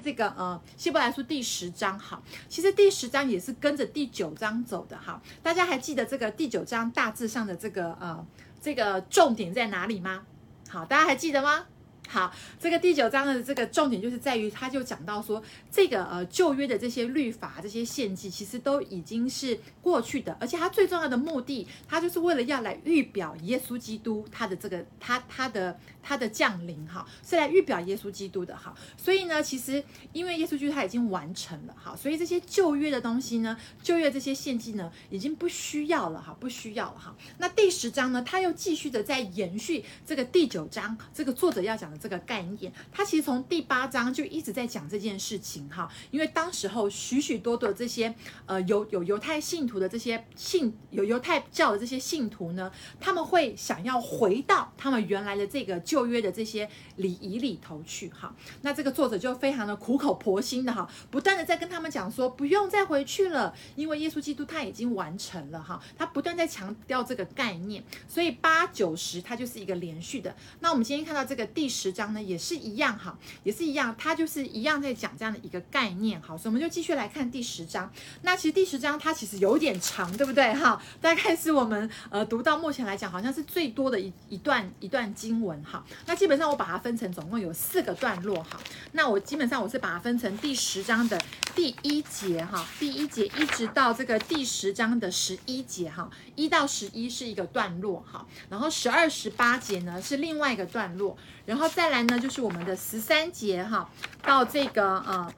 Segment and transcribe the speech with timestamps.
[0.00, 8.26] 这个呃希伯来书第十章，好，其实第十章也是跟着第九章走的，哈，大家还记得这个第九章大致上的这个呃
[8.60, 10.24] 这个重点在哪里吗？
[10.68, 11.66] 好，大家还记得吗？
[12.08, 25.78] 好，这个第九章的这个重点就是在于，他就讲到说，这个呃旧约的这些律法、这些献祭，其实都已经是过去的，而且他最重要的目的，他就是为了要来预表耶稣基督他的这个他他的。
[26.06, 29.82] 他的降临哈，是来预表耶稣基督的哈，所以呢，其实
[30.12, 37.12] 因为耶稣基督他已经完成了哈，所以这些旧约的东西呢，旧约这些献祭呢，已经不需要了哈，不需要了哈。
[37.38, 48.14] 那第十章呢，他又继续的在延续这个第九章这个作者要讲的这个概念，他其实从第八章就一直在讲这件事情哈，因为当时候许许多多这些
[48.46, 52.70] 呃有有犹太信徒的这些信有犹太教的这些信徒呢，
[53.00, 55.95] 他们会想要回到他们原来的这个旧。
[55.96, 70.36] 旧约的这些礼仪里头去哈，那这个作者就非常的苦口婆心的哈，不断的在跟他们讲说，不用再回去了，因为耶稣基督他已经完成了哈，他不断在强调这个概念，所以八九十它就是一个连续的。
[70.60, 77.90] 那我们今天看到这个第十章呢，也是一样哈，也是一样，它就是一样在讲这样的一个概念哈，所以我们就继续来看第十章。
[78.20, 80.78] 那其实第十章它其实有点长，对不对哈？
[81.00, 85.82] 大概是我们呃读到目前来讲，好像是最多的一一段一段经文哈。
[86.06, 88.58] 那基本上我把它分成总共有四个段落哈。
[88.92, 91.20] 那我基本上我是把它分成第十章的
[91.54, 103.88] 第一节哈，第一节一直到这个第十章的十一节哈，一到十一是一个段落哈，然后十二十八节呢是另外一个段落，然后再来呢就是我们的十三节哈
[104.22, 105.32] 到这个呃。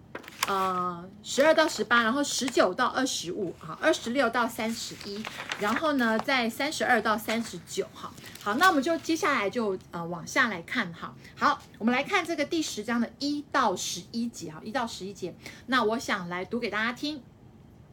[0.49, 5.23] 呃，十二到十八，然后十九到二十五，哈，二十六到三十一，
[5.61, 8.11] 然后呢，在三十二到三十九，哈，
[8.41, 15.35] 好，那我们就接下来就呃往下来看，哈，好，我们来看这个第十章的一到十一节，哈，一到十一节，
[15.67, 17.21] 那我想来读给大家听，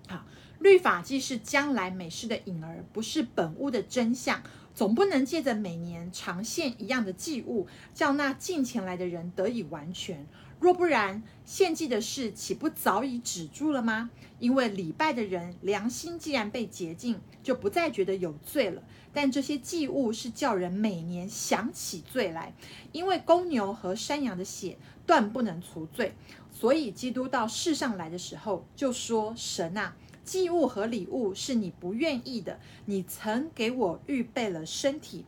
[0.07, 0.23] 好，
[0.59, 4.41] 律法既是将来美事的影儿，不是本物的真相，
[4.73, 10.25] 总不能借着每年常献一样的祭物，叫那近前来的人得以完全。
[10.65, 14.09] 若不然，献祭的事岂不早已止住了吗？
[14.39, 18.81] 因为礼拜的人良心既然被洁净，就不再觉得有罪了。
[19.13, 22.55] 但这些祭物是叫人每年想起罪来，
[22.91, 26.15] 因为公牛和山羊的血断不能除罪。
[26.51, 35.25] 所以基督到世上来的时候，就说：“神啊，祭物和礼物是你不愿意的，你曾给我预备了身体。”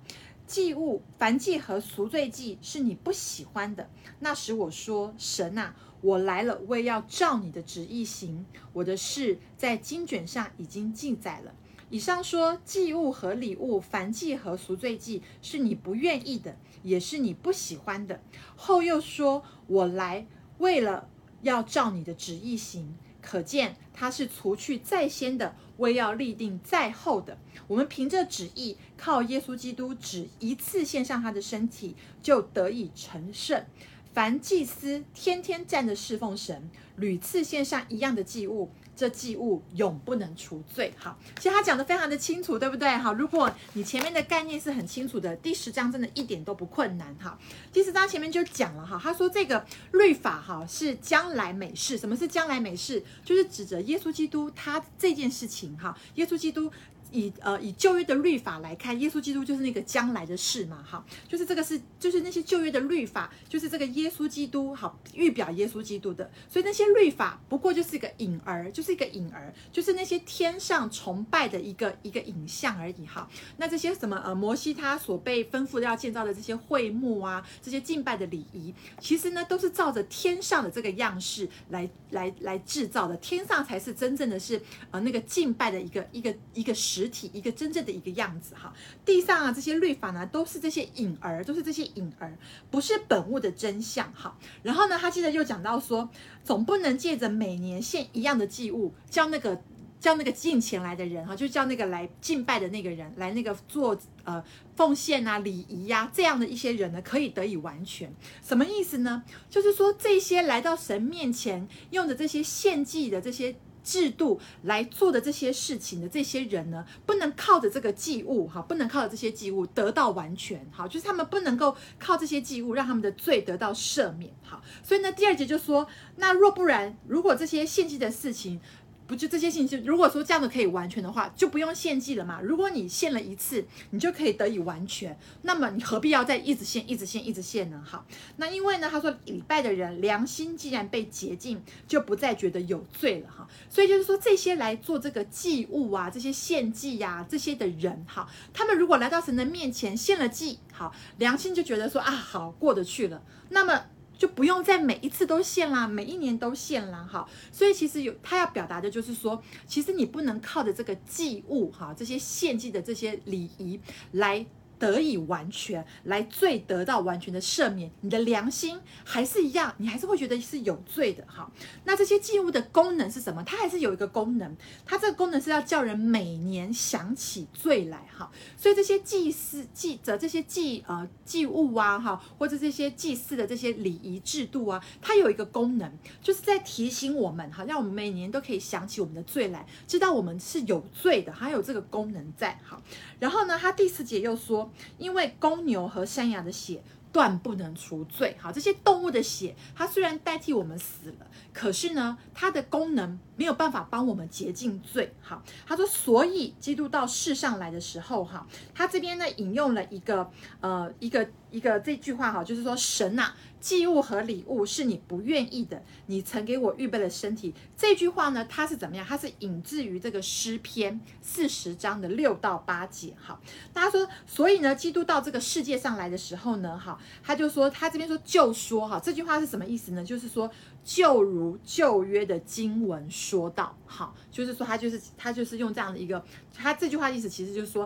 [0.48, 3.90] 祭物、燔祭和赎罪祭是你不喜欢的。
[4.20, 8.46] 那时我说：“神啊，我来了，为要照你的旨意行。
[8.72, 11.54] 我的事在经卷上已经记载了。”
[11.90, 18.22] 以上说祭物和礼物、燔祭和赎罪祭是你不愿意的，也是你不喜欢的。
[18.56, 20.26] 后又说：“我来
[20.58, 21.10] 为了
[21.42, 22.96] 要照你的旨意行。”
[23.30, 27.38] 可见他是除去在先的，为要立定在后的。
[27.68, 31.94] 我们凭着旨意，靠耶稣基督只一次献上他的身体，
[32.24, 33.66] 就得以成圣。
[34.14, 38.72] 凡祭司天天站着侍奉神，屡次献上一样的祭物。
[38.98, 40.92] 这祭物永不能除罪。
[40.98, 42.90] 好，其实他讲的非常的清楚，对不对？
[42.98, 47.16] 好，如果你前面的概念是很清楚的，第十章真的一点都不困难。
[47.16, 47.38] 哈，
[47.72, 51.98] 第十章前面就讲了哈，他说这个律法哈是将来美事。
[51.98, 53.04] 什么是将来美事？
[53.24, 56.72] 就是指着耶稣基督他这件事情哈，耶稣基督。
[57.12, 73.30] 以呃以旧约的律法来看，耶稣基督就是那个将来的事嘛，哈，就是这个是就是那些旧约的律法，就是这个耶稣基督，好预表耶稣基督的，所以那些律法不过就是一个影儿，就是一个影儿，就是那些天上崇拜的一个一个影像而已，哈。
[73.58, 88.74] 那这些什么呃摩西他所被吩咐要建造的这些会幕啊，这些敬拜的礼仪，其实呢都是照着天上的这个样式来来来制造的，天上才是真正的是呃那个敬拜的一个一个一个实体一个真正的一个样子哈，
[89.06, 92.36] 地上啊这些律法呢，都是这些影儿，都是这些影儿，
[92.72, 94.38] 不是本物的真相哈。
[94.64, 96.10] 然后呢，他接着又讲到说，
[96.44, 99.62] 总不能借着每年献一样的祭物，叫那个
[100.00, 104.44] 叫那个进前来的人哈，就叫那个来敬拜的那个人来那个做呃
[104.76, 108.12] 奉献啊礼仪呀这样的一些人呢，可以得以完全。
[108.44, 109.24] 什么意思呢？
[109.50, 113.56] 就是说这些来到神面前用的这些献祭的这些。
[113.88, 124.62] 制度来做的这些事情的这些人呢，不能靠着这个祭物哈，不能靠着这些祭物得到完全哈，就是他们不能够靠这些祭物让他们的罪得到赦免哈。
[124.84, 125.88] 所以呢，第二节就说，
[126.18, 128.60] 那若不然，如果这些献祭的事情
[129.08, 129.78] 不就这些信息？
[129.78, 132.42] 如果说这样子可以完全的话，就不用献祭了嘛。
[132.42, 137.82] 如果你献了一次，你就可以得以完全，那么你何必要再一直献、一直献、一直献呢？
[137.86, 138.06] 好，
[138.36, 143.48] 那因为呢，他说礼拜的人良心既然被洁净，就不再觉得有罪了哈。
[143.70, 153.86] 所以就是说，这些来做这个祭物啊，这些献祭呀、这些的人哈，他们如果来到神的面前献了祭，好，良心就觉得说啊，好过得去了，那么。
[154.18, 157.28] 就不用再每一次都献啦，每一年都献啦，哈。
[157.52, 163.80] 所以其实有他要表达的就是说，其实你不能靠着这个祭物哈，这些献祭的这些礼仪
[164.12, 164.46] 来。
[164.80, 171.52] 得以完全来罪得到完全的赦免，你的良心还是一样，你还是会觉得是有罪的哈。
[171.86, 173.44] 那这些祭物的功能是什么？
[173.44, 178.32] 它还是有一个功能，它这个功能是要叫人每年想起罪来哈。
[178.56, 185.92] 所以这些祭祀、祭的这些祭呃祭物啊哈，或者这些祭祀的这些礼仪制度啊，它有一个功能，
[186.22, 192.82] 就是在提醒我们哈，让我们每年都可以想起我们的罪来，知道我们是有罪的，还有这个功能在哈。
[193.20, 194.67] 然后呢，他第四节又说。
[194.98, 196.82] 因为公牛和山羊的血
[197.12, 205.14] 断不能除罪，好，这些动物的血，它虽然代替我们死了，可是呢，它的功能没有办法帮我们洁净罪。
[205.22, 210.30] 好，他说，所以基督到世上来的时候，哈，他这边呢引用了一个
[210.60, 213.34] 呃一个一个这句话，哈，就是说神呐。
[213.68, 217.54] 祭物和礼物是你不愿意的，你曾给我预备了身体。
[217.76, 219.06] 这句话呢，它是怎么样？
[219.06, 223.14] 它是引自于这个诗篇四十章的六到八节。
[223.18, 223.42] 好，
[223.74, 230.02] 大家说，所以呢，基督到这个世界上来的时候呢，哈，他就说，他这边说就说，哈，这句话是什么意思呢？
[230.02, 230.50] 就是说，
[230.86, 236.24] 就如旧约的经文说到，好，就是说他就是他就是用这样的一个，
[236.56, 237.86] 他这句话意思其实就是说。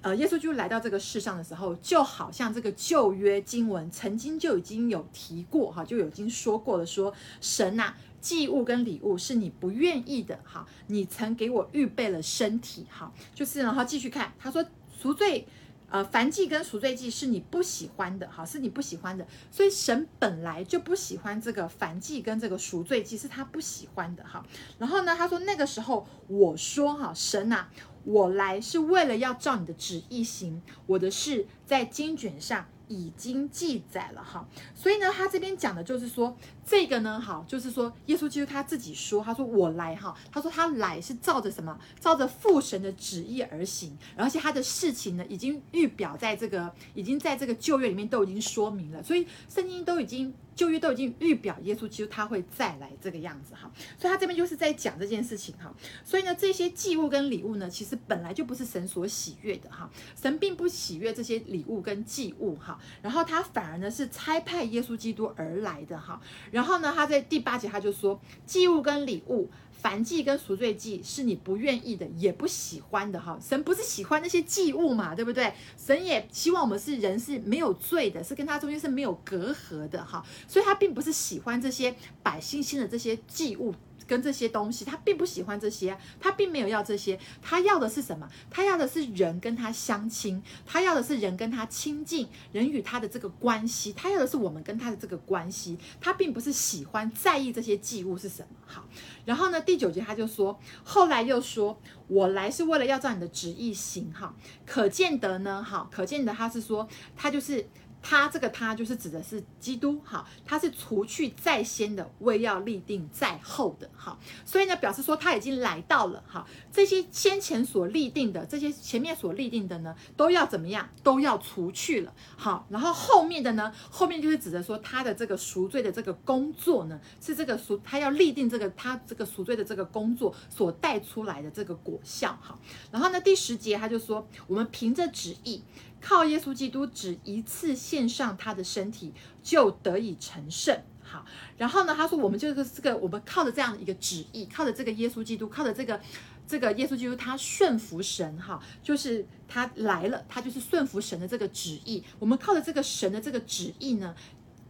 [0.00, 7.12] 呃，耶稣就来到这个世上的时候，就好像这个旧约经文曾经就已经有提过哈，就已经说过了，说
[7.42, 14.64] 神呐，祭物跟礼物是你不愿意的哈，你曾给我预备了身体哈，就是然后继续看，他说
[14.98, 15.46] 赎罪，
[15.90, 24.42] 呃，燔祭跟赎罪祭是你不喜欢的哈，是你不喜欢的，所以神本来就不喜欢这个燔祭跟这个赎罪祭，是他不喜欢的哈。
[24.78, 27.68] 然后呢，他说那个时候我说哈，神呐。
[28.06, 41.76] 我来是为了要照你的旨意行，我的事在经卷上已经记载了哈，所以呢，他这边讲的就是说，这个呢，好，就是说，耶稣基督他自己说，他说我来哈，他说他来是照着什么？
[41.98, 50.32] 照着父神的旨意而行，而且他的事情呢，已经预表在这个，已经在这个旧约里面都已经说明了，所以圣经都已经。
[50.56, 55.72] 旧约都已经预表耶稣基督他会再来这个样子哈，所以他这边就是在讲这件事情哈。
[56.02, 59.88] 所以呢，这些祭物跟礼物呢，其实本来就不是神所喜悦的哈。
[60.20, 66.20] 神并不喜悦这些礼物跟祭物哈，然后他反而呢是差派耶稣基督而来的哈。
[66.50, 69.50] 然后呢，他在第八节他就说，祭物跟礼物。
[69.80, 73.38] 凡祭跟赎罪祭是你不愿意的，也不喜欢的哈。
[73.40, 75.52] 神不是喜欢那些祭物嘛，对不对？
[75.76, 80.24] 神也希望我们是人是没有罪的，是跟他中间是没有隔阂的哈。
[80.48, 83.74] 所以他并不是喜欢这些百姓心的这些祭物。
[84.06, 88.28] 跟这些东西，他并不喜欢这些，他并没有要这些，他要的是什么？
[88.50, 98.48] 他要的是人跟他相亲，他要的是人跟他亲近，人与他的这个关系，他要的是我们跟他的这个关系，他并不是喜欢在意这些祭物是什么。
[98.64, 98.84] 好，
[99.24, 104.12] 然后呢，第九节他就说，后来又说，我来是为了要照你的旨意行。
[104.12, 107.68] 哈，可见得呢，哈，可见得他是说，他就是。
[108.02, 132.56] 他这个他就是指的是基督，哈，他是除去在先的，为要立定在后的，哈，所以呢，表示说他已经来到了，哈，这些先前所立定的，这些前面所立定的呢，都要怎么样，都要除去了，好，然后后面的呢，后面就是指的说他的这个赎罪的这个工作呢，是这个赎，他要立定这个他这个赎罪的这个工作所带出来的这个果效，哈，
[132.92, 135.64] 然后呢，第十节他就说，我们凭着旨意。
[136.00, 139.12] 靠耶稣基督只一次献上他的身体，
[139.42, 140.80] 就得以成圣。
[141.02, 141.24] 好，
[141.56, 146.00] 然后呢，他说我们就是这个，我们靠着这样的一个旨意，靠着这个耶稣基督，靠着这个
[146.46, 152.02] 这个耶稣基督，他顺服神，哈，就是他来了，他就是顺服神的这个旨意。
[152.18, 154.14] 我们靠着这个神的这个旨意呢。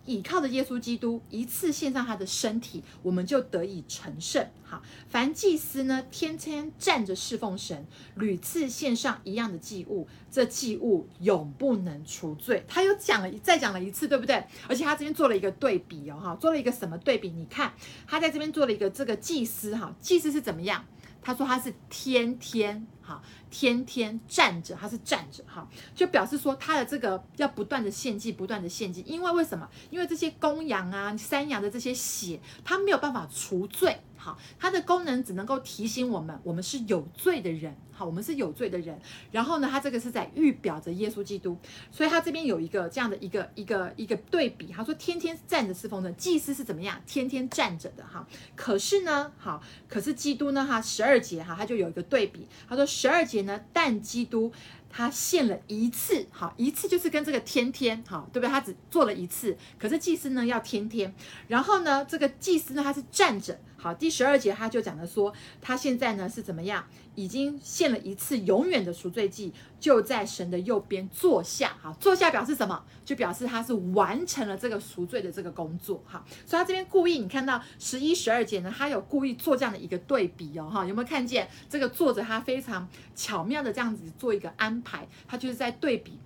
[0.07, 4.49] 倚靠着耶稣基督一次献上他的身体，我们就得以成圣。
[4.65, 12.65] 好，凡祭司呢，天天站着侍奉神，屡次献上一样的祭物，这祭物永不能除罪。
[12.67, 14.43] 他又讲了，再讲了一次，对不对？
[14.69, 17.31] 而且他这边做了一个对比哦，哈，做了一个什么对比？
[17.31, 17.75] 你看，
[18.07, 20.85] 他在这边做了一个这个祭司，哈，祭司是怎么样？
[21.21, 22.87] 他说他是天天。
[23.07, 29.69] 哈，天天站着，他是站着哈，就表示说他的这个要不断的献祭，不断的献祭，因为为什么？
[29.91, 34.01] 因为这些公羊啊、山羊的这些血，它没有办法除罪。
[34.17, 37.77] 好，它的功能只能够提醒我们，我们是有罪的人。
[37.93, 39.01] 好，我们是有罪的人。
[39.31, 41.57] 然后呢，它这个是在预表着耶稣基督，
[41.91, 44.67] 所以它这边有一个这样的一个一个一个对比。
[44.67, 47.01] 他说，天天站着侍奉的祭司是怎么样？
[47.07, 48.27] 天天站着的哈。
[48.57, 50.67] 可是呢，好，可是基督呢？
[50.67, 52.47] 哈，十二节哈，他就有一个对比。
[52.69, 54.53] 他说，十二节呢，但基督。
[54.89, 58.51] 他献了一次，好，一次就是跟这个天天，好，对不对？
[58.51, 61.15] 他只做了一次，可是祭司呢要天天。
[61.49, 66.85] 然后呢，这个祭司呢他是站着，好，第十二节他就讲的说，他现在呢是怎么样？
[67.15, 71.77] 已经献了一次永远的赎罪祭，就在神的右边坐下。
[71.83, 72.85] 哈，坐下表示什么？
[73.05, 76.03] 就表示他是完成了这个赎罪的这个工作。
[76.07, 80.69] 哈，所以他这边故意，你看到十一、十二节呢，他有故意做这样的一个对比哦。
[80.71, 85.09] 哈，有没有看见这个作者他非常巧妙的这样子做一个安排？
[85.27, 86.19] 他就是在对比。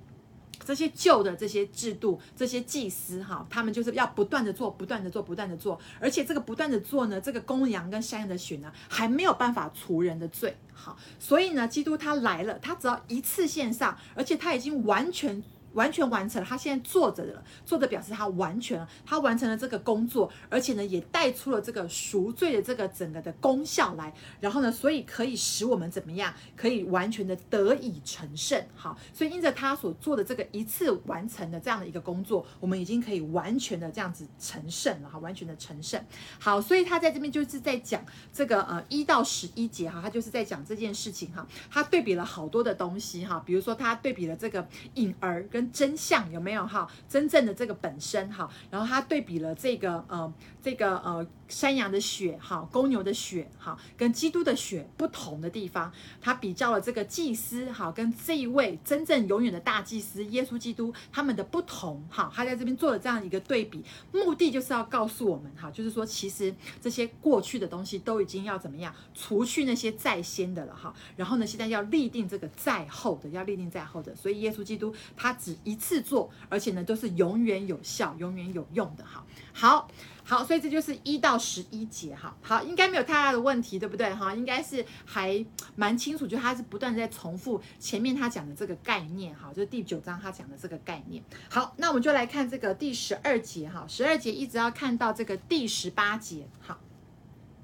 [0.70, 15.42] 这些旧的这些制度，这些祭司哈，他们就是要不断的做，不断的做，不断的做，而且这个不断的做呢，这个公羊跟山羊的血呢，还没有办法除人的罪，好，所以呢，基督他来了，他只要一次献上，而且他已经完全。
[15.74, 36.02] 完全完成了，他现在坐着了，坐着表示他完全，他完成了这个工作，而且呢，也带出了这个赎罪的这个整个的功效来，然后呢，所以可以使我们怎么样，可以完全的得以成圣，好，所以因着他所做的这个一次完成的这样的一个工作，我们已经可以完全的这样子成圣了，哈，完全的成圣，
[36.38, 46.88] 好，所以他在这边就是在讲这个呃一到十一节哈，他就是在讲这件事情哈，他对比了好多的东西哈，比如说他对比了这个影儿跟真相有没有哈？
[47.08, 79.04] 真正的这个本身哈，然后他对比了这个呃这个呃山羊的血哈，公牛的血哈，跟基督的血不同的地方，他比较了这个祭司哈跟这一位真正永远的大祭司耶稣基督他们的不同哈，他在这边做了这样一个对比，目的就是要告诉我们哈，就是说其实这些过去的东西都已经要怎么样除去那些在先的了哈，然后呢现在要立定这个在后的，要立定在后的，所以耶稣基督他只一次做，而且呢都是永远有效、永远有用的。
[79.04, 79.88] 哈，好，
[80.30, 82.14] 好，所以这就是一到十一节。
[82.14, 84.14] 哈，好，应该没有太大的问题，对不对？
[84.14, 85.44] 哈，应该是还
[85.74, 89.34] 蛮清楚，就他是不断在重复前面他讲的这个概念。
[89.34, 91.20] 哈，就是第九章他讲的这个概念。
[91.50, 93.68] 好，那我们就来看这个第十二节。
[93.68, 96.46] 哈，十二节一直要看到这个第十八节。
[96.60, 96.78] 好，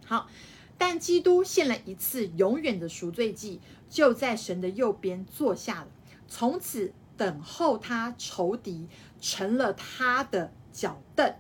[0.04, 0.28] 好，
[0.76, 5.88] 但基督献了一次永远的赎罪祭，就在神的右边坐下了，
[6.26, 6.92] 从此。
[7.18, 8.90] 等候他仇敌
[9.22, 11.34] 成了他的脚凳，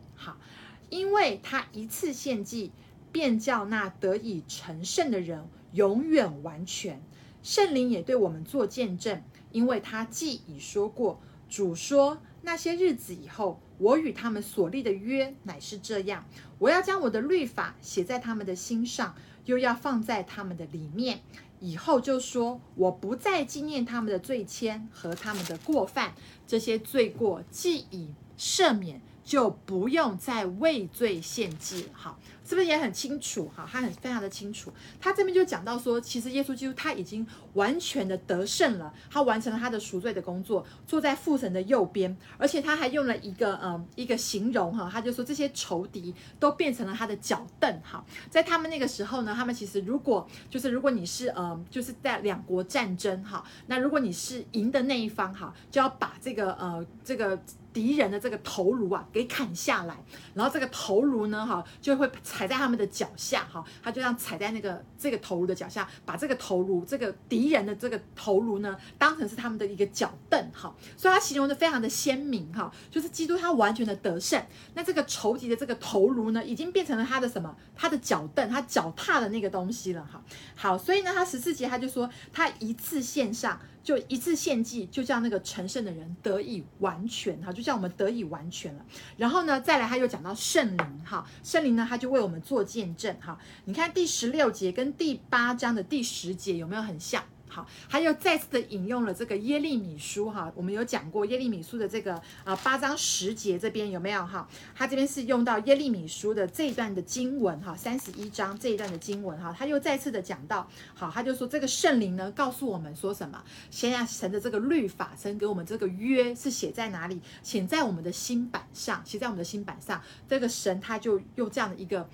[0.88, 2.72] 因为他一次献祭，
[3.12, 7.02] 便叫那得以成圣的人永远完全。
[7.42, 16.24] 圣灵也对我们做见证，因为他既已说过，主说那些日子以后，我与他们所立的约乃是这样：
[16.58, 19.14] 我要将我的律法写在他们的心上，
[19.44, 21.20] 又要放在他们的里面。
[21.58, 26.14] 以后就说，我不再纪念他们的罪愆和他们的过犯，
[26.46, 31.90] 这些罪过既已赦免，就不用再为罪献祭了。
[31.92, 32.18] 好。
[32.48, 33.50] 是不是也很清楚？
[33.52, 34.72] 哈，他很非常的清楚。
[35.00, 47.80] 他这边就讲到说，其实耶稣基督他已经完全的得胜了，他完成了他的赎罪的工作，坐在父神的右边，而且他还用了一个嗯一个形容哈，他就说这些仇敌都变成了他的脚凳。
[47.82, 57.36] 哈，在他们那个时候呢，他们其实如果就是如果你是呃就是在两国战争哈，那如果你是赢的那一方哈，就要把这个呃这个。
[57.76, 59.94] 敌人的这个头颅啊，给砍下来，
[60.32, 74.42] 然后这个头颅呢，哈，就会踩在他们的脚下，哈，他就这样踩在那个这个头颅的脚下，把这个头颅，这个敌人的这个头颅呢，当成是他们的一个脚凳，哈，所以他形容的非常的鲜明，哈，就是基督他完全的得胜，
[74.72, 77.54] 那这个仇敌的这个头颅呢，已经变成了他的什么？
[77.76, 80.22] 他的脚凳，他脚踏的那个东西了，哈，
[80.54, 83.60] 好，所以呢，他十四节他就说，他一次献上。
[83.86, 88.84] 就一次献祭，就叫那个成圣的人得以完全哈，就叫我们得以完全了。
[89.16, 93.38] 然后呢，再来他又讲到圣灵哈，圣灵呢他就为我们做见证哈。
[93.64, 97.22] 你看第十六节跟第八章的第十节有没有很像？
[97.56, 104.46] 好，还有再次的引用了这个耶利米书哈，我们有讲过耶利米书的这个啊八章十节这边有没有哈？
[104.74, 113.42] 他这边是用到耶利米书的这一段的经文哈，三十一章这一段的经文哈，他又再次的讲到，好，他就说这个圣灵呢告诉我们说什么？
[113.70, 117.22] 现在神的这个律法，神给我们这个约是写在哪里？
[117.42, 120.02] 写在我们的心版上，写在我们的心版上。
[120.28, 122.06] 这个神他就用这样的一个。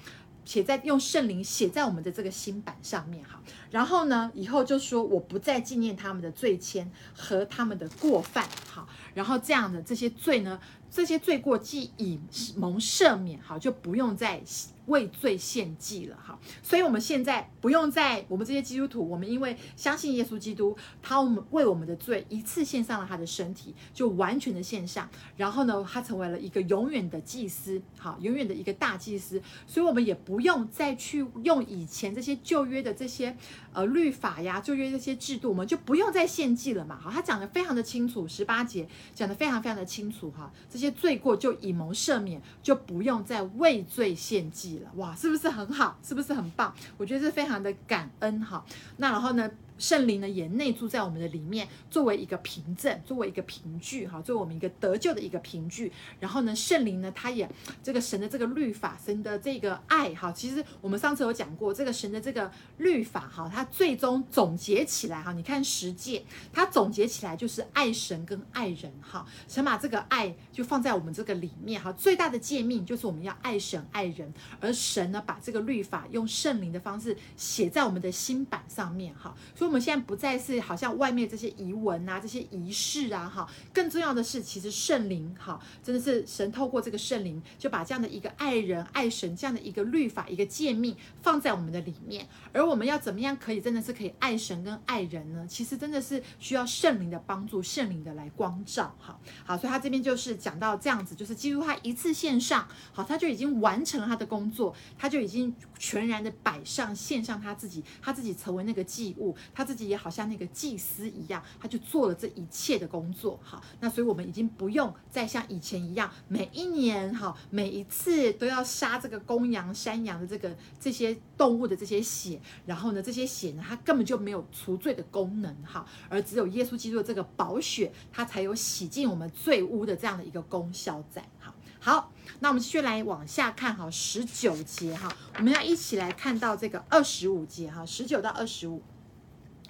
[0.44, 3.40] 写在用圣灵写在我们的这个心板上面，哈。
[3.72, 6.86] 然后呢，以后就说我不再纪念他们的罪愆
[7.16, 8.86] 和他们的过犯，好。
[9.14, 10.60] 然后这样的这些罪呢，
[10.90, 12.20] 这些罪过既已
[12.56, 14.42] 蒙赦免，好，就不用再
[14.86, 16.38] 为罪献祭了，哈。
[16.62, 25.08] 所以我们现在不用再，我们这些基督徒，我们因为相信耶稣基督，他们为我们的罪一次献上了他的身体，就完全的献上。
[25.36, 29.42] 然后呢，他成为了一个永远的祭司，好，永远的一个大祭司。
[29.66, 33.36] 所以我们也不用再去用以前这些旧约的这些
[33.72, 36.98] 呃律法呀，旧约这些制度，我们就不用再献祭了嘛。
[37.00, 44.90] 好，他讲得非常的清楚，十八节讲得非常非常的清楚，哈，这些罪过就以蒙赦免，就不用再畏罪献祭了。
[44.96, 45.98] 哇，是不是很好？
[46.02, 46.74] 是不是很棒？
[46.96, 48.64] 我觉得是非常的感恩哈。
[48.98, 49.50] 那然后呢，
[49.82, 55.92] 圣灵呢也内住在我们的里面，作为一个凭证，作为一个凭据哈，作为我们一个得救的一个凭据。
[56.20, 57.50] 然后呢，圣灵呢，他也
[57.82, 69.26] 这个神的这个律法，神的这个爱哈，其实我们上次有讲过，这个神的这个律法哈，它最终总结起来哈，你看十诫，它总结起来就是爱神跟爱人哈。
[69.48, 79.71] 神把这个爱就放在我们这个里面哈，最大的诫命就是我们要爱神爱人，而神呢，把这个律法用圣灵的方式写在我们的心板上面哈，所以。
[79.72, 92.28] 我们现在不再是好像外面这些仪文啊，这些仪式啊，哈，更重要的是，其实圣灵，哈，真的是神透过这个圣灵，就把这样的一个爱人、爱神这样的一个律法、一个诫命放在我们的里面。
[92.52, 95.46] 而我们要怎么样可以真的是可以爱神跟爱人呢？
[95.48, 109.61] 其实真的是需要圣灵的帮助，圣灵的来光照，哈，好，所以他这边就是讲到这样子，就是基督他一次献上，好，他就已经完成了他的工作，他就已经全然的摆上献上他自己，他自己成为那个祭物，他。
[109.62, 113.38] 他自己也好像那个祭司一样，他就做了这一切的工作。
[113.44, 131.24] 好，那所以我们已经不用再像以前一样，每一年哈，每一次都要杀这个公羊、山羊的这个这些动物的这些血，然后呢，这些血呢，它根本就没有除罪的功能哈，而只有耶稣基督的这个宝血，它才有洗净我们罪污的这样的一个功效在。
[131.38, 138.82] 好，好，那我们继续来往下看哈，十九节哈，我们要一起来看到这个二十五节哈，十九到二十五。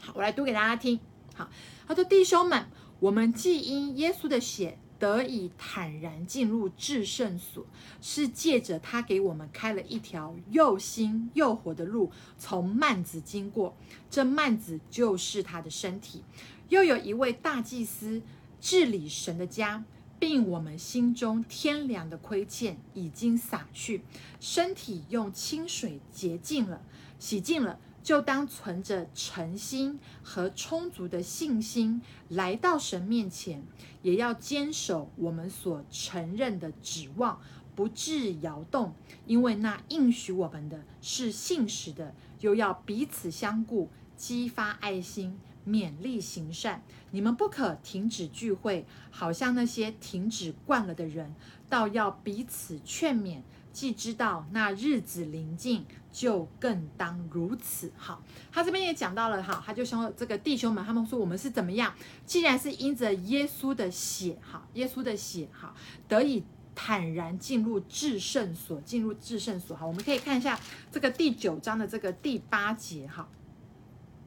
[0.04, 0.99] 好，我来读给大家听。
[1.37, 1.49] 好，
[1.87, 2.66] 他说：“弟兄们，
[2.99, 7.64] 我们既因耶稣的血得以坦然进入至圣所，
[8.00, 13.76] 是借着他给我们开了一条又新又活的路，从幔子经过。
[14.11, 16.24] 这幔子就是他的身体。
[16.68, 18.22] 又有一位大祭司
[18.61, 19.85] 治理神的家，
[20.18, 24.03] 并我们心中天良的亏欠已经洒去，
[24.40, 26.83] 身体用清水洁净了，
[27.20, 33.62] 洗净了。”就当存着诚心和充足的信心来到神面前，
[34.02, 37.40] 也要坚守我们所承认的指望，
[37.74, 38.94] 不致摇动，
[39.26, 42.14] 因为那应许我们的是信实的。
[42.40, 46.82] 又要彼此相顾，激发爱心，勉励行善。
[47.12, 51.36] 你们不可停止聚会，好像那些停止惯了的人，
[51.68, 53.42] 倒要彼此劝勉。
[53.72, 57.90] 既知道那日子临近，就更当如此。
[57.96, 61.94] 好，他这边也讲到了哈，他就说这个弟兄们，他们说我们是怎么样？
[62.26, 65.74] 既然是因着耶稣的血，哈，耶稣的血，哈，
[66.06, 69.74] 得以坦然进入至圣所，进入至圣所。
[69.74, 73.26] 好，我们可以看一下这个第九章的这个第八节，哈，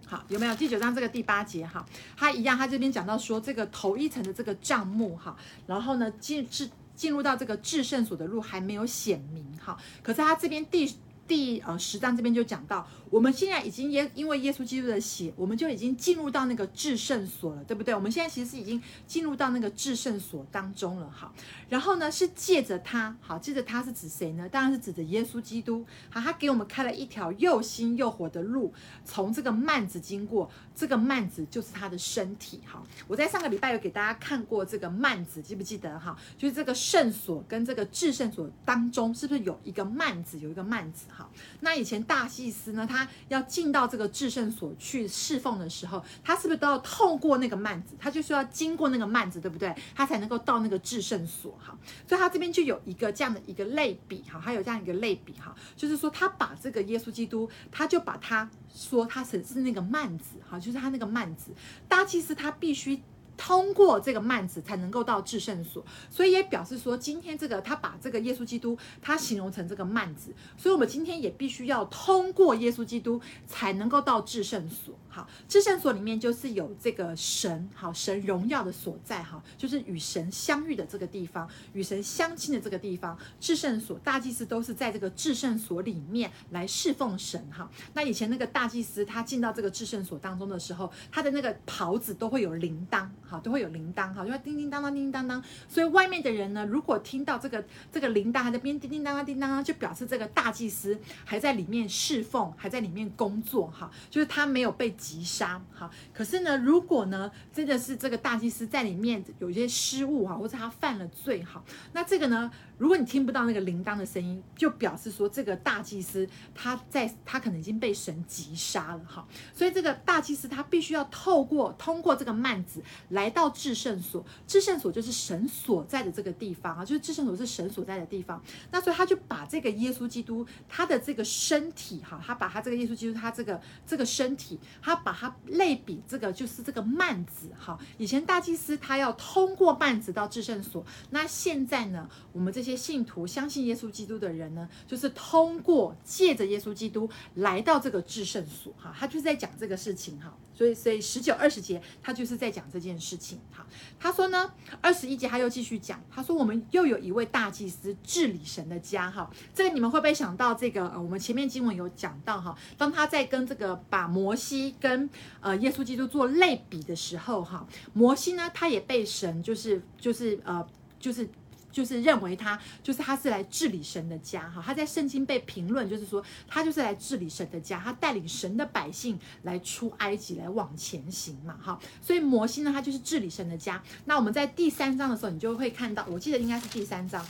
[0.07, 1.65] 好，有没有第九章这个第八节？
[1.65, 1.85] 哈，
[2.17, 6.67] 他一样，他这边讲到说这个头一层的这个帐幕，哈，然后呢，进至。
[6.95, 10.95] 进入到这个至圣所的路还没有显明哈，可是他这边第
[11.27, 12.87] 第呃十章这边就讲到。
[13.11, 17.95] 我们现在已经耶，因为耶稣基督的血，我们就已经进入到那个至圣所了，对不对？
[17.95, 21.31] 我们现在其实是已经进入到那个至圣所当中了，哈。
[21.69, 24.49] 然后呢，是借着他，好，借着他是指谁呢？
[24.49, 28.73] 当然是指着耶稣基督，好，他给我们开了一条又新又活的路，
[29.05, 32.83] 从这个幔子经过，这个幔子就是他的身体，哈。
[33.07, 35.97] 我在上个礼拜有给大家看过这个幔子，记不记得？
[35.99, 40.37] 哈，就是这个圣所跟这个至圣所当中，是不是有一个幔子？
[40.39, 41.29] 有一个幔子，哈。
[41.61, 47.95] 那以前大祭司呢，他要进到这个至圣所去侍奉的时候，他是不是都要透过那个幔子？
[47.97, 49.73] 他就需要经过那个幔子，对不对？
[49.95, 51.77] 他才能够到那个至圣所哈。
[52.07, 61.51] 所以他这边就有一个这样的一个类比哈，他有这样一个类比哈，就是说他把这个耶稣基督，他就把他说他是是那个幔子哈，就是他那个慢子。
[61.87, 62.99] 大祭司他必须
[63.37, 74.93] 通过这个幔子才能够到至圣所，所以也表示说，今天这个他把这个耶稣基督他形容成这个幔子，所以我们今天也必须要通过耶稣基督才能够到至圣所。
[75.07, 83.17] 好，至圣所里面就是有这个神，好，神荣耀的所在，哈，就是与神相遇的这个地方，与神相亲的这个地方。
[83.39, 87.69] 至圣所大祭司都是在这个至圣所里面来侍奉神，哈。
[87.93, 95.43] 那以前那个大祭司他进到这个至圣所当中的时候，他的那个袍子都会有铃铛，好，都会有铃铛，好，就会叮叮当当，叮叮当当。
[95.67, 104.95] 所以外面的人呢，如果听到这个这个铃铛还在边叮叮当当叮当当，就表示这个大祭司还在里面侍奉，还在里面工作，哈，就是他没有被。
[104.97, 111.61] 击杀哈，可是呢，如果呢，真的是这个大祭司在里面有一些失误哈，或者他犯了罪哈，
[111.91, 112.49] 那这个呢？
[112.77, 128.43] 如果你听不到那个铃铛的声音，就表示说这个大祭司他在他可能已经被神击杀了哈，所以这个大祭司他必须要透过通过这个幔子来到至圣所，至圣所就是神所在的这个地方啊，就是至圣所是神所在的地方。
[128.71, 137.79] 那所以他就把这个耶稣基督他的这个身体哈，他把他这个耶稣基督他这个这个身体，他把他类比这个就是这个幔子哈。
[137.97, 142.64] 以前大祭司他要通过幔子到至圣所，那现在呢，我们这。
[142.65, 153.63] 这些信徒相信耶稣基督的人呢，就是通过借着耶稣基督来到这个至圣所哈，他就是在讲这个事情哈，所以所以十九二十节他就是在讲这件事情哈。
[153.99, 154.51] 他说呢，
[154.81, 165.07] 二十一节他又继续讲，他说我们又有一位大祭司治理神的家哈，这个你们会不会想到这个呃，我们前面经文有讲到哈，当他在跟这个把摩西跟
[165.39, 170.67] 呃耶稣基督做类比的时候哈，摩西呢他也被神就是就是呃
[170.99, 171.29] 就是。
[171.75, 183.83] 就是认为他就是他是来治理神的家哈，他在圣经被评论就是说他就是来治理神的家，他带领神的百姓来出埃及来往前行嘛哈，所以摩西呢他就是治理神的家。
[184.05, 187.25] 那我们在第三章的时候，你就会看到，我记得应该是第三章，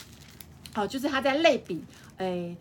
[0.75, 1.84] 好，就是他在类比，
[2.17, 2.55] 诶。